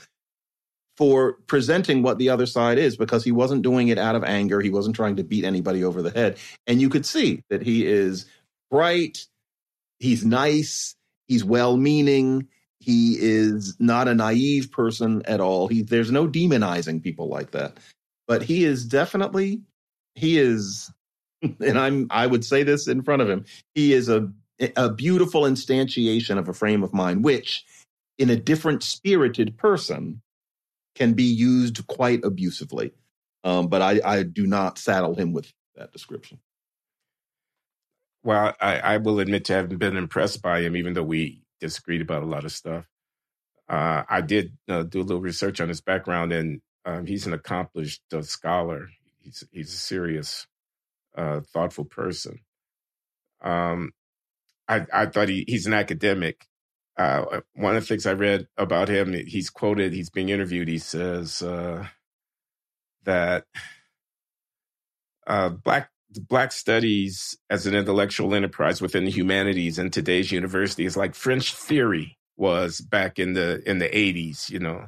[0.97, 4.61] for presenting what the other side is because he wasn't doing it out of anger.
[4.61, 6.39] He wasn't trying to beat anybody over the head.
[6.67, 8.27] And you could see that he is
[8.71, 9.27] bright,
[9.99, 10.97] he's nice,
[11.29, 12.49] he's well meaning,
[12.81, 15.69] he is not a naive person at all.
[15.69, 17.77] He there's no demonizing people like that.
[18.29, 19.63] But he is definitely
[20.15, 20.93] he is
[21.43, 23.47] and I'm I would say this in front of him.
[23.75, 24.31] He is a
[24.77, 27.65] a beautiful instantiation of a frame of mind which
[28.19, 30.23] in a different spirited person
[30.97, 32.93] can be used quite abusively.
[33.45, 36.41] Um, but I, I do not saddle him with that description.
[38.25, 42.03] Well, I, I will admit to having been impressed by him, even though we disagreed
[42.03, 42.87] about a lot of stuff.
[43.69, 47.35] Uh, I did uh, do a little research on his background, and um, he's an
[47.35, 48.89] accomplished uh, scholar.
[49.21, 50.47] He's he's a serious,
[51.17, 52.41] uh, thoughtful person.
[53.43, 53.93] Um,
[54.69, 56.47] I, I thought he, he's an academic,
[56.97, 60.69] uh, one of the things I read about him, he's quoted, he's being interviewed.
[60.69, 61.87] He says uh,
[63.05, 63.45] that
[65.27, 65.91] uh, black
[66.29, 71.55] black studies as an intellectual enterprise within the humanities in today's university is like French
[71.55, 74.49] theory was back in the in the eighties.
[74.49, 74.87] You know,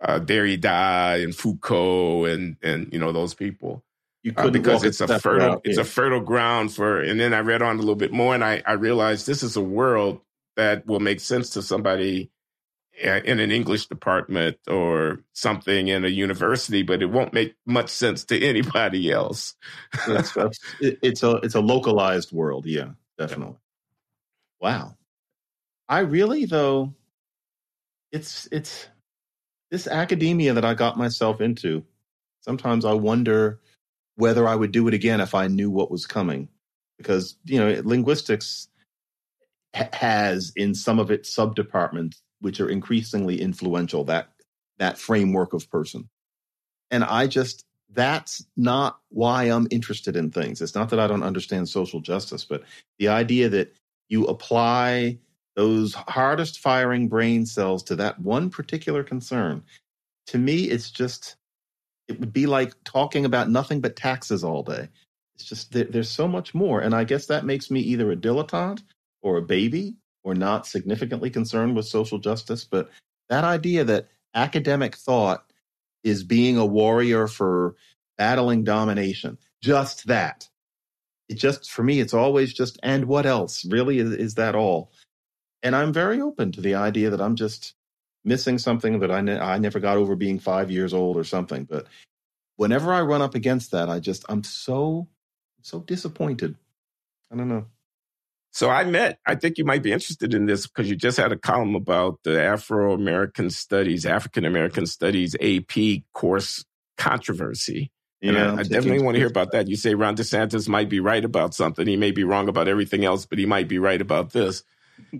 [0.00, 3.82] uh, Derrida and Foucault and and you know those people.
[4.22, 5.82] You uh, because it's a fertile without- it's yeah.
[5.82, 7.00] a fertile ground for.
[7.00, 9.56] And then I read on a little bit more, and I I realized this is
[9.56, 10.20] a world
[10.56, 12.30] that will make sense to somebody
[13.04, 17.90] uh, in an English department or something in a university, but it won't make much
[17.90, 19.54] sense to anybody else.
[20.80, 22.66] it's a it's a localized world.
[22.66, 23.56] Yeah, definitely.
[24.60, 24.96] Wow.
[25.88, 26.94] I really though,
[28.12, 28.88] it's it's
[29.70, 31.84] this academia that I got myself into.
[32.42, 33.60] Sometimes I wonder
[34.16, 36.48] whether I would do it again if I knew what was coming,
[36.98, 38.68] because you know linguistics
[39.74, 44.30] ha- has in some of its subdepartments, which are increasingly influential, that
[44.78, 46.08] that framework of person,
[46.90, 50.60] and I just that's not why I'm interested in things.
[50.60, 52.62] It's not that I don't understand social justice, but
[52.98, 53.74] the idea that
[54.08, 55.18] you apply
[55.56, 59.62] those hardest firing brain cells to that one particular concern,
[60.28, 61.36] to me, it's just,
[62.08, 64.88] it would be like talking about nothing but taxes all day.
[65.34, 66.80] It's just, there, there's so much more.
[66.80, 68.82] And I guess that makes me either a dilettante
[69.22, 72.64] or a baby or not significantly concerned with social justice.
[72.64, 72.90] But
[73.28, 75.50] that idea that academic thought
[76.04, 77.76] is being a warrior for
[78.18, 79.38] battling domination.
[79.62, 80.48] Just that.
[81.28, 83.64] It just, for me, it's always just, and what else?
[83.64, 84.92] Really, is, is that all?
[85.66, 87.74] And I'm very open to the idea that I'm just
[88.24, 91.64] missing something that I, ne- I never got over being five years old or something.
[91.64, 91.88] But
[92.54, 95.08] whenever I run up against that, I just, I'm so,
[95.62, 96.54] so disappointed.
[97.32, 97.66] I don't know.
[98.52, 101.32] So I met, I think you might be interested in this because you just had
[101.32, 106.64] a column about the Afro American Studies, African American Studies AP course
[106.96, 107.90] controversy.
[108.22, 109.66] And I, I definitely want to hear about that.
[109.66, 111.88] You say Ron DeSantis might be right about something.
[111.88, 114.62] He may be wrong about everything else, but he might be right about this.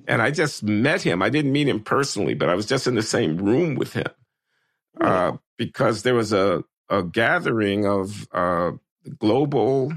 [0.08, 1.22] And I just met him.
[1.22, 4.06] I didn't meet him personally, but I was just in the same room with him
[5.00, 8.72] uh, because there was a, a gathering of uh,
[9.18, 9.92] Global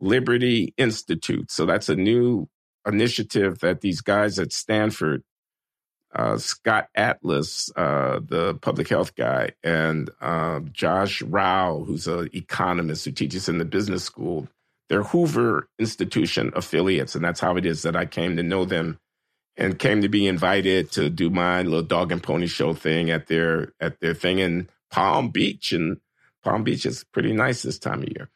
[0.00, 1.50] Liberty Institute.
[1.50, 2.48] So that's a new
[2.86, 5.22] initiative that these guys at Stanford,
[6.14, 13.04] uh, Scott Atlas, uh, the public health guy, and uh, Josh Rauh, who's an economist
[13.04, 14.48] who teaches in the business school,
[14.88, 18.98] they're Hoover Institution affiliates, and that's how it is that I came to know them
[19.56, 23.26] and came to be invited to do my little dog and pony show thing at
[23.26, 25.98] their at their thing in Palm Beach, and
[26.42, 28.28] Palm Beach is pretty nice this time of year.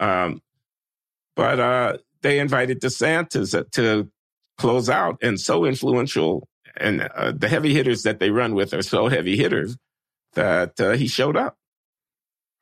[0.00, 0.42] Um,
[1.36, 4.10] but uh, they invited DeSantis to
[4.56, 8.82] close out, and so influential, and uh, the heavy hitters that they run with are
[8.82, 9.76] so heavy hitters
[10.34, 11.56] that uh, he showed up.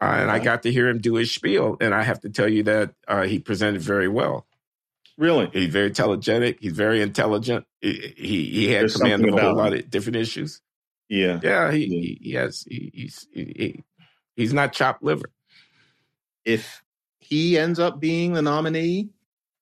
[0.00, 2.48] Uh, and I got to hear him do his spiel, and I have to tell
[2.48, 4.46] you that uh, he presented very well.
[5.18, 5.48] Really?
[5.52, 6.58] He's very telegenic.
[6.60, 7.64] He's very intelligent.
[7.80, 10.60] He he, he had There's command of a whole lot of different issues.
[11.08, 11.40] Yeah.
[11.42, 11.86] Yeah, he Yeah.
[12.00, 13.84] he, he has he, he's he, he-
[14.36, 15.30] he's not chopped liver.
[16.44, 16.82] if
[17.20, 19.08] he ends up being the nominee,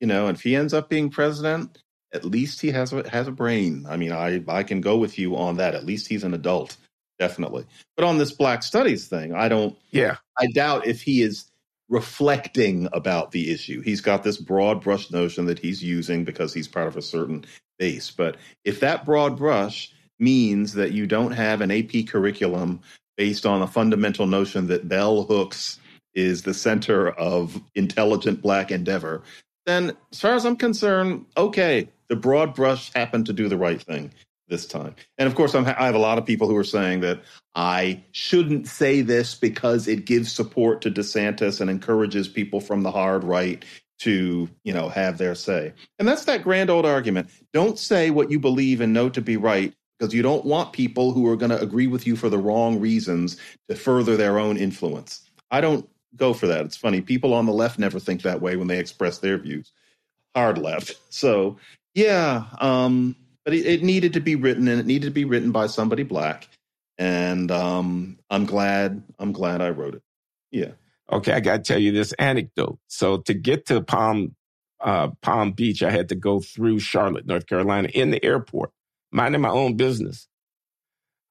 [0.00, 1.78] you know, if he ends up being president,
[2.12, 3.86] at least he has a has a brain.
[3.88, 5.74] I mean, I I can go with you on that.
[5.74, 6.76] At least he's an adult,
[7.18, 7.64] definitely.
[7.96, 9.76] But on this Black Studies thing, I don't.
[9.92, 11.46] Yeah, I doubt if he is
[11.94, 13.80] reflecting about the issue.
[13.80, 17.44] He's got this broad brush notion that he's using because he's part of a certain
[17.78, 18.10] base.
[18.10, 22.80] But if that broad brush means that you don't have an AP curriculum
[23.16, 25.78] based on a fundamental notion that bell hooks
[26.14, 29.22] is the center of intelligent black endeavor,
[29.64, 33.80] then as far as I'm concerned, okay, the broad brush happened to do the right
[33.80, 34.10] thing
[34.54, 34.94] this time.
[35.18, 37.20] And of course, I'm, I have a lot of people who are saying that
[37.56, 42.92] I shouldn't say this because it gives support to DeSantis and encourages people from the
[42.92, 43.64] hard right
[44.00, 45.72] to, you know, have their say.
[45.98, 47.30] And that's that grand old argument.
[47.52, 51.12] Don't say what you believe and know to be right because you don't want people
[51.12, 53.36] who are going to agree with you for the wrong reasons
[53.68, 55.28] to further their own influence.
[55.50, 56.64] I don't go for that.
[56.64, 57.00] It's funny.
[57.00, 59.72] People on the left never think that way when they express their views.
[60.34, 60.96] Hard left.
[61.14, 61.58] So,
[61.94, 63.14] yeah, um,
[63.44, 66.02] but it, it needed to be written and it needed to be written by somebody
[66.02, 66.48] black.
[66.98, 70.02] And um, I'm glad I'm glad I wrote it.
[70.50, 70.72] Yeah.
[71.10, 72.78] Okay, I got to tell you this anecdote.
[72.86, 74.34] So to get to Palm
[74.80, 78.70] uh, Palm Beach, I had to go through Charlotte, North Carolina, in the airport,
[79.10, 80.28] minding my own business.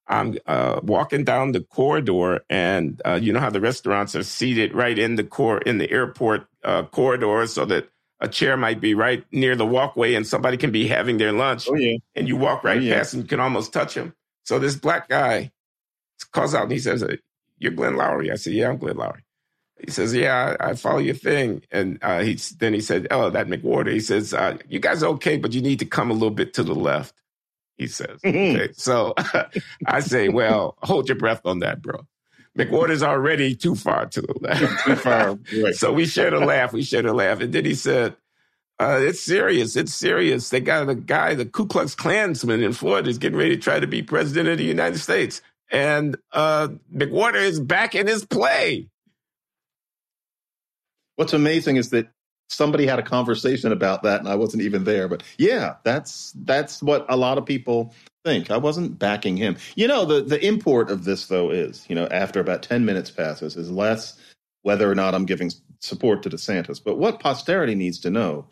[0.08, 4.74] I'm uh, walking down the corridor, and uh, you know how the restaurants are seated
[4.76, 7.90] right in the core in the airport uh, corridor, so that
[8.24, 11.68] a chair might be right near the walkway, and somebody can be having their lunch,
[11.70, 11.98] Oh yeah.
[12.16, 12.98] and you walk right Oh, yeah.
[13.00, 14.16] past, and you can almost touch him.
[14.46, 15.52] So this black guy
[16.34, 17.04] calls out, and he says,
[17.60, 19.22] "You're Glenn Loury." I said, "Yeah, I'm Glenn Loury."
[19.86, 23.30] He says, "Yeah, I, I follow your thing." And uh, he then he said, "Oh,
[23.32, 26.14] that McWhorter." He says, uh, "You guys are okay, but you need to come a
[26.16, 27.16] little bit to the left."
[27.78, 28.20] He says.
[28.26, 29.16] Okay, so
[29.88, 32.06] I say, "Well, hold your breath on that, bro."
[32.58, 34.86] McWhorter's already too far to the left.
[34.86, 35.32] too far.
[35.32, 35.40] Right.
[35.76, 36.72] So we shared a laugh.
[36.72, 37.40] We shared a laugh.
[37.42, 38.16] And then he said,
[38.80, 39.76] uh, it's serious.
[39.76, 40.50] It's serious.
[40.50, 43.80] They got a guy, the Ku Klux Klansman in Florida, is getting ready to try
[43.80, 45.42] to be president of the United States.
[45.72, 48.90] And uh, McWhorter is back in his play.
[51.16, 52.08] What's amazing is that
[52.50, 55.08] somebody had a conversation about that and I wasn't even there.
[55.08, 57.94] But yeah, that's that's what a lot of people
[58.24, 58.52] think.
[58.52, 59.58] I wasn't backing him.
[59.76, 63.12] You know, the the import of this though is, you know, after about 10 minutes
[63.12, 64.20] passes is less
[64.64, 65.52] whether or not I'm giving
[65.82, 66.82] support to DeSantis.
[66.84, 68.48] But what posterity needs to know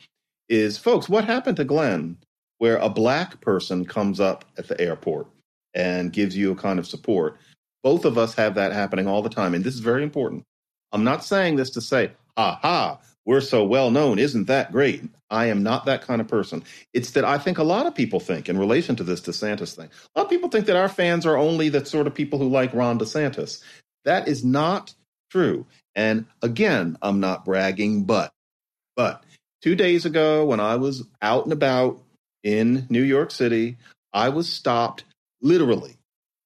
[0.49, 2.17] is folks, what happened to Glenn
[2.57, 5.27] where a black person comes up at the airport
[5.73, 7.37] and gives you a kind of support?
[7.83, 10.43] Both of us have that happening all the time and this is very important.
[10.91, 14.19] I'm not saying this to say, ha ha, we're so well known.
[14.19, 15.03] Isn't that great?
[15.29, 16.63] I am not that kind of person.
[16.93, 19.89] It's that I think a lot of people think in relation to this DeSantis thing.
[20.15, 22.49] A lot of people think that our fans are only the sort of people who
[22.49, 23.61] like Ron DeSantis.
[24.05, 24.93] That is not
[25.29, 25.65] true.
[25.95, 28.31] And again, I'm not bragging, but
[28.95, 29.23] but
[29.61, 32.01] two days ago when I was out and about
[32.43, 33.77] in New York City,
[34.13, 35.03] I was stopped
[35.41, 35.97] literally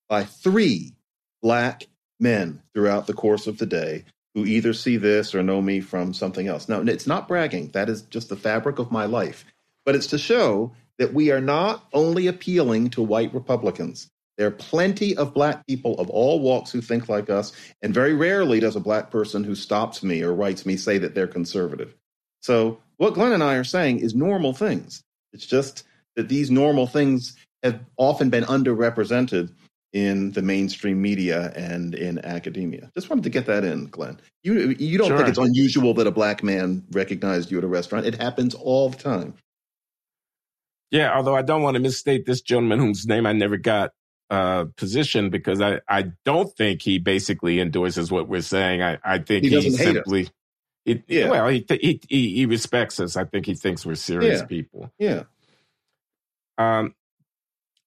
[0.10, 0.94] by three
[1.42, 1.88] black
[2.20, 4.04] men throughout the course of the day
[4.36, 6.70] who either see this or know me from something else.
[6.70, 7.70] Now, it's not bragging.
[7.70, 9.46] That is just the fabric of my life.
[9.86, 14.10] But it's to show that we are not only appealing to white Republicans.
[14.38, 18.14] There are plenty of black people of all walks who think like us, and very
[18.14, 21.96] rarely does a black person who stops me or writes me say that they're conservative.
[22.42, 25.02] So, what Glenn and I are saying is normal things.
[25.32, 25.84] It's just
[26.18, 29.52] that these normal things have often been underrepresented
[29.96, 32.92] in the mainstream media and in academia.
[32.96, 34.20] Just wanted to get that in, Glenn.
[34.44, 35.18] You you don't sure.
[35.18, 38.06] think it's unusual that a black man recognized you at a restaurant?
[38.06, 39.36] It happens all the time.
[40.92, 43.92] Yeah, although I don't want to misstate this gentleman whose name I never got
[44.30, 48.84] uh, position because I, I don't think he basically endorses what we're saying.
[48.84, 50.28] I, I think he, he simply,
[50.86, 51.30] it, yeah.
[51.30, 52.00] well, he, he,
[52.36, 53.16] he respects us.
[53.16, 54.46] I think he thinks we're serious yeah.
[54.46, 54.92] people.
[55.00, 55.24] Yeah.
[56.58, 56.96] Um,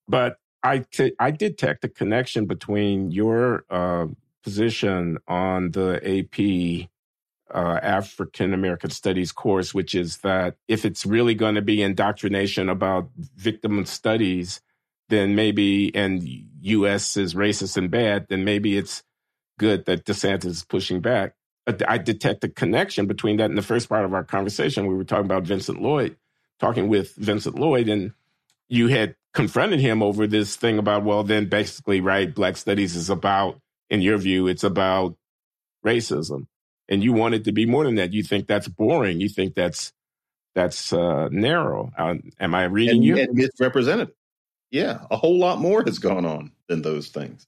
[0.09, 0.39] but
[0.69, 4.07] I, t- I detect a connection between your uh,
[4.45, 6.89] position on the AP
[7.55, 12.69] uh, African American Studies course, which is that if it's really going to be indoctrination
[12.69, 14.61] about victim studies,
[15.09, 16.23] then maybe, and
[16.61, 17.17] U.S.
[17.17, 19.03] is racist and bad, then maybe it's
[19.59, 21.35] good that DeSantis is pushing back.
[21.87, 23.51] I detect a connection between that.
[23.51, 26.17] and the first part of our conversation, we were talking about Vincent Lloyd,
[26.59, 28.13] talking with Vincent Lloyd, and
[28.69, 33.09] you had confronted him over this thing about, well, then basically, right, Black Studies is
[33.09, 33.57] about,
[33.89, 35.17] in your view, it's about
[35.87, 36.49] racism.
[36.89, 38.13] And you want it to be more than that.
[38.13, 39.21] You think that's boring.
[39.21, 39.93] You think that's
[40.57, 41.93] that's uh, narrow.
[41.97, 43.17] Uh, am I reading and, you?
[43.17, 44.11] And misrepresented.
[44.73, 47.47] Yeah, a whole lot more has gone on than those things.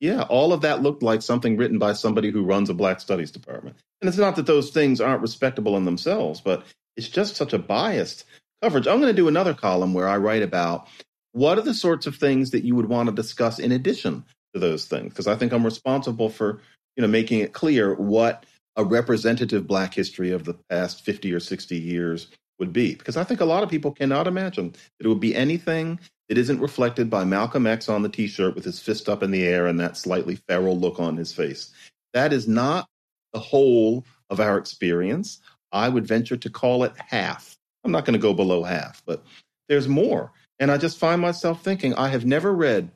[0.00, 3.30] Yeah, all of that looked like something written by somebody who runs a Black Studies
[3.30, 3.76] department.
[4.02, 7.58] And it's not that those things aren't respectable in themselves, but it's just such a
[7.58, 8.24] biased
[8.60, 8.86] coverage.
[8.86, 10.88] I'm going to do another column where I write about
[11.32, 14.24] what are the sorts of things that you would want to discuss in addition
[14.54, 15.10] to those things?
[15.10, 16.60] Because i think i'm responsible for
[16.96, 18.44] you know making it clear what
[18.76, 22.28] a representative black history of the past 50 or 60 years
[22.58, 22.94] would be.
[22.94, 26.38] Because i think a lot of people cannot imagine that it would be anything that
[26.38, 29.66] isn't reflected by malcolm x on the t-shirt with his fist up in the air
[29.66, 31.72] and that slightly feral look on his face.
[32.12, 32.86] That is not
[33.32, 35.40] the whole of our experience.
[35.72, 37.56] I would venture to call it half.
[37.84, 39.24] I'm not going to go below half but
[39.68, 40.32] there's more
[40.62, 42.88] and I just find myself thinking, I have never read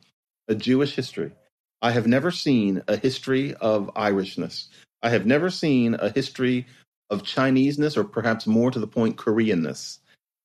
[0.47, 1.33] a Jewish history.
[1.83, 4.69] I have never seen a history of Irishness.
[5.03, 6.69] I have never seen a history
[7.11, 9.99] of Chineseness, or perhaps more to the point, Koreanness,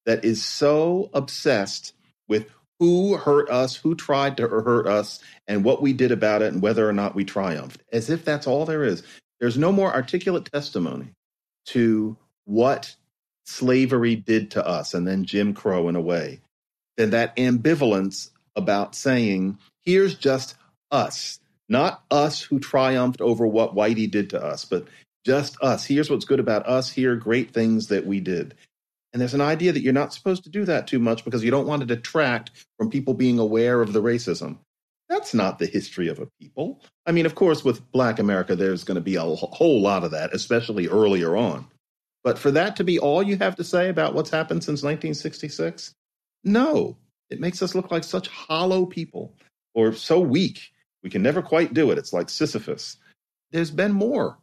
[0.08, 1.94] that is so obsessed
[2.28, 2.48] with
[2.80, 6.64] who hurt us, who tried to hurt us, and what we did about it, and
[6.64, 9.04] whether or not we triumphed, as if that's all there is.
[9.40, 11.10] There's no more articulate testimony
[11.68, 12.96] to what
[13.46, 16.42] slavery did to us, and then Jim Crow in a way,
[16.98, 20.56] than that ambivalence about saying, here's just
[20.92, 21.40] us,
[21.70, 24.88] not us who triumphed over what Whitey did to us, but
[25.26, 25.86] just us.
[25.86, 26.92] Here's what's good about us.
[26.92, 28.56] Here are great things that we did.
[29.14, 31.52] And there's an idea that you're not supposed to do that too much because you
[31.52, 34.58] don't want to detract from people being aware of the racism.
[35.10, 36.82] That's not the history of a people.
[37.06, 40.12] I mean, of course, with Black America, there's going to be a whole lot of
[40.12, 41.68] that, especially earlier on.
[42.24, 45.94] But for that to be all you have to say about what's happened since 1966,
[46.44, 46.98] no,
[47.30, 49.36] it makes us look like such hollow people
[49.74, 50.72] or so weak.
[51.04, 51.98] We can never quite do it.
[51.98, 52.98] It's like Sisyphus.
[53.52, 54.38] There's been more.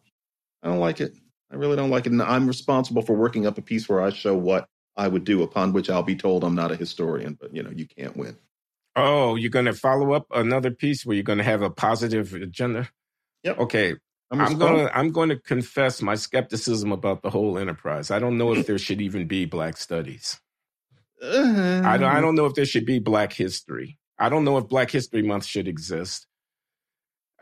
[0.62, 1.14] I don't like it.
[1.51, 2.12] I really don't like it.
[2.12, 5.42] And I'm responsible for working up a piece where I show what I would do,
[5.42, 8.36] upon which I'll be told I'm not a historian, but you know, you can't win.
[8.96, 12.34] Oh, you're going to follow up another piece where you're going to have a positive
[12.34, 12.88] agenda?
[13.44, 13.59] Yep.
[13.61, 13.94] Okay.
[14.30, 18.11] I'm, I'm going to I'm going to confess my skepticism about the whole enterprise.
[18.11, 20.38] I don't know if there should even be black studies.
[21.23, 23.99] Uh, I don't, I don't know if there should be Black History.
[24.19, 26.27] I don't know if Black History Month should exist.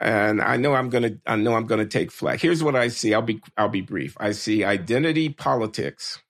[0.00, 2.40] And I know I'm gonna I know I'm gonna take flack.
[2.40, 3.14] Here's what I see.
[3.14, 4.14] I'll be I'll be brief.
[4.20, 6.20] I see identity politics.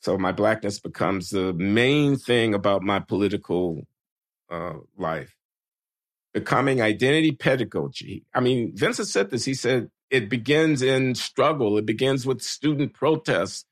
[0.00, 3.82] So my blackness becomes the main thing about my political
[4.50, 5.34] uh, life.
[6.32, 8.24] Becoming identity pedagogy.
[8.34, 9.44] I mean, Vincent said this.
[9.44, 11.78] He said it begins in struggle.
[11.78, 13.64] It begins with student protests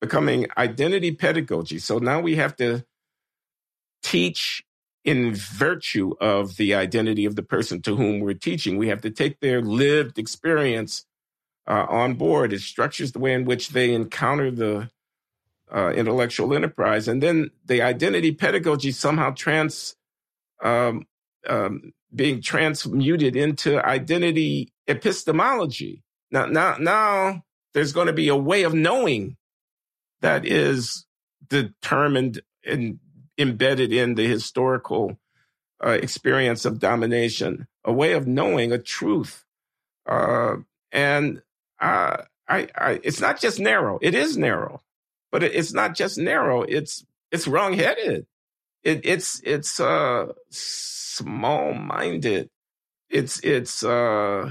[0.00, 1.78] becoming identity pedagogy.
[1.78, 2.84] So now we have to
[4.02, 4.62] teach
[5.04, 8.76] in virtue of the identity of the person to whom we're teaching.
[8.76, 11.06] We have to take their lived experience
[11.66, 12.52] uh, on board.
[12.52, 14.90] It structures the way in which they encounter the
[15.72, 17.08] uh, intellectual enterprise.
[17.08, 19.96] And then the identity pedagogy somehow trans,
[20.62, 21.06] um,
[21.46, 26.02] um, being transmuted into identity epistemology.
[26.30, 29.36] Now, now, now there's going to be a way of knowing
[30.20, 31.06] that is
[31.48, 32.98] determined and
[33.38, 35.18] embedded in the historical
[35.84, 39.44] uh, experience of domination, a way of knowing a truth.
[40.06, 40.56] Uh,
[40.92, 41.42] and
[41.80, 42.18] uh,
[42.48, 43.98] I, I, it's not just narrow.
[44.02, 44.80] It is narrow,
[45.32, 46.62] but it, it's not just narrow.
[46.62, 48.26] It's it's wrongheaded.
[48.82, 52.50] It, it's it's uh, small minded.
[53.08, 54.50] It's it's uh,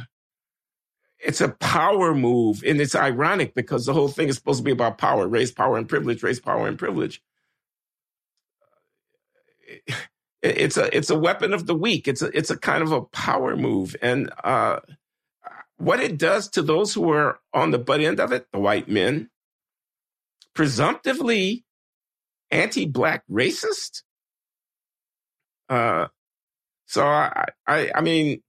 [1.19, 2.63] it's a power move.
[2.65, 5.77] And it's ironic because the whole thing is supposed to be about power, race, power,
[5.77, 7.21] and privilege, race, power, and privilege.
[10.41, 12.07] It's a it's a weapon of the weak.
[12.07, 14.79] It's a it's a kind of a power move, and uh,
[15.77, 18.87] what it does to those who are on the butt end of it, the white
[18.87, 19.29] men,
[20.53, 21.65] presumptively
[22.51, 24.03] anti-black racist.
[25.67, 26.07] Uh,
[26.85, 28.41] so I, I I mean,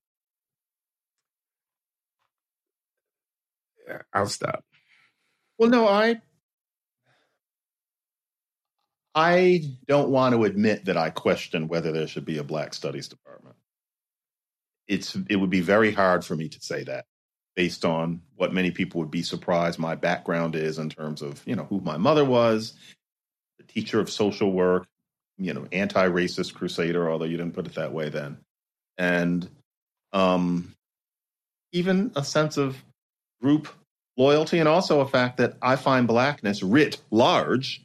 [4.12, 4.64] I'll stop.
[5.58, 6.20] Well, no, I
[9.14, 13.08] I don't want to admit that I question whether there should be a Black Studies
[13.08, 13.56] department.
[14.86, 17.06] It's it would be very hard for me to say that
[17.56, 21.56] based on what many people would be surprised my background is in terms of you
[21.56, 22.74] know who my mother was,
[23.58, 24.86] the teacher of social work,
[25.38, 28.38] you know, anti-racist crusader, although you didn't put it that way then,
[28.96, 29.48] and
[30.12, 30.74] um,
[31.72, 32.76] even a sense of
[33.40, 33.68] group
[34.20, 37.82] loyalty and also a fact that I find blackness writ large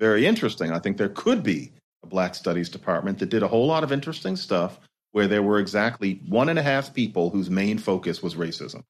[0.00, 0.72] very interesting.
[0.72, 3.92] I think there could be a Black Studies department that did a whole lot of
[3.92, 4.80] interesting stuff
[5.12, 8.82] where there were exactly one and a half people whose main focus was racism.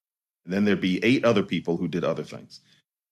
[0.45, 2.61] And then there'd be eight other people who did other things.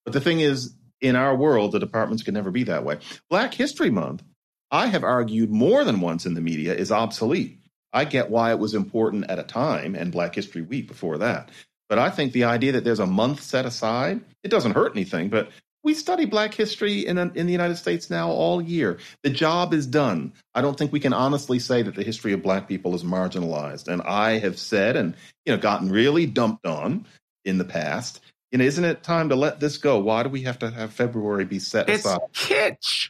[0.05, 2.99] But the thing is, in our world, the departments can never be that way.
[3.29, 4.23] Black History Month,
[4.71, 7.59] I have argued more than once in the media, is obsolete.
[7.91, 11.49] I get why it was important at a time and Black History Week before that.
[11.89, 15.29] But I think the idea that there's a month set aside, it doesn't hurt anything,
[15.29, 15.49] but
[15.83, 18.99] we study Black history in, in the United States now all year.
[19.23, 20.33] The job is done.
[20.53, 23.87] I don't think we can honestly say that the history of Black people is marginalized.
[23.87, 25.15] And I have said and
[25.45, 27.05] you know gotten really dumped on
[27.45, 28.19] in the past.
[28.51, 29.99] You know, isn't it time to let this go?
[29.99, 32.19] Why do we have to have February be set it's aside?
[32.33, 33.09] Kitsch.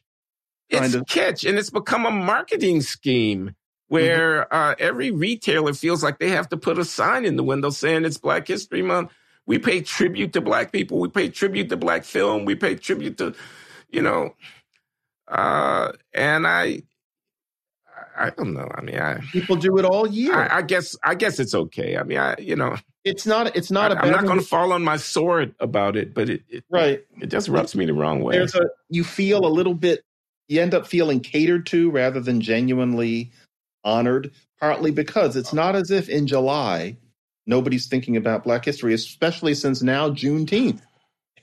[0.70, 1.06] It's Kind of.
[1.06, 3.56] kitsch, and it's become a marketing scheme
[3.90, 7.70] where uh, every retailer feels like they have to put a sign in the window
[7.70, 9.12] saying it's Black History Month.
[9.46, 11.00] We pay tribute to Black people.
[11.00, 12.46] We pay tribute to Black film.
[12.46, 13.34] We pay tribute to,
[13.90, 14.36] you know,
[15.28, 16.84] uh, and I,
[18.16, 18.70] I don't know.
[18.74, 20.36] I mean, I, People do it all year.
[20.36, 21.98] I, I guess, I guess it's okay.
[21.98, 23.56] I mean, I, you know, it's not.
[23.56, 26.64] It's not I'm not going to fall on my sword about it, but it, it,
[26.70, 27.04] right.
[27.22, 28.38] it just rubs me the wrong way.
[28.38, 30.04] There's a you feel a little bit.
[30.48, 33.32] You end up feeling catered to rather than genuinely
[33.84, 34.32] honored.
[34.60, 36.98] Partly because it's not as if in July
[37.46, 40.82] nobody's thinking about Black history, especially since now Juneteenth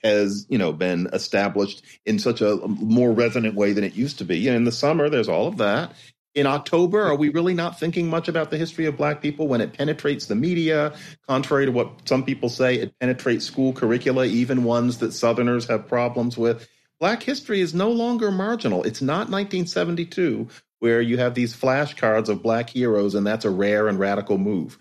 [0.04, 4.18] has you know been established in such a um, more resonant way than it used
[4.18, 4.46] to be.
[4.48, 5.92] And in the summer, there's all of that.
[6.34, 9.62] In October, are we really not thinking much about the history of Black people when
[9.62, 10.94] it penetrates the media?
[11.26, 15.88] Contrary to what some people say, it penetrates school curricula, even ones that Southerners have
[15.88, 16.68] problems with.
[17.00, 18.82] Black history is no longer marginal.
[18.84, 20.48] It's not 1972,
[20.80, 24.78] where you have these flashcards of Black heroes, and that's a rare and radical move.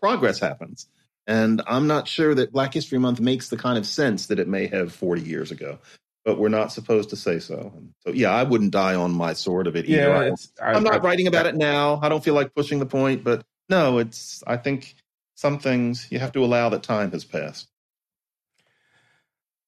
[0.00, 0.86] Progress happens.
[1.26, 4.48] And I'm not sure that Black History Month makes the kind of sense that it
[4.48, 5.78] may have 40 years ago,
[6.24, 7.72] but we're not supposed to say so.
[7.76, 10.08] And so, yeah, I wouldn't die on my sword of it either.
[10.08, 12.00] yeah, I- I, I'm not I- writing about it now.
[12.02, 14.96] I don't feel like pushing the point, but no, it's, I think
[15.36, 17.68] some things you have to allow that time has passed.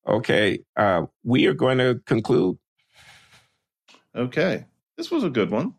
[0.07, 2.59] Okay, uh, we are going to conclude.
[4.17, 4.65] Okay.
[4.97, 5.75] This was a good one.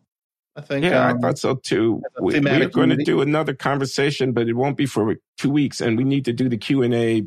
[0.56, 0.84] I think.
[0.84, 2.02] Yeah, um, I thought so too.
[2.18, 5.80] We, we're thematic going to do another conversation, but it won't be for two weeks,
[5.80, 7.24] and we need to do the Q and A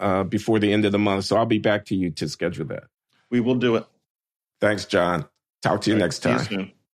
[0.00, 1.24] uh, before the end of the month.
[1.26, 2.84] So I'll be back to you to schedule that.
[3.30, 3.86] we will do it.
[4.60, 5.26] Thanks, John.
[5.62, 6.44] Talk to you right, next you time.
[6.46, 6.72] soon.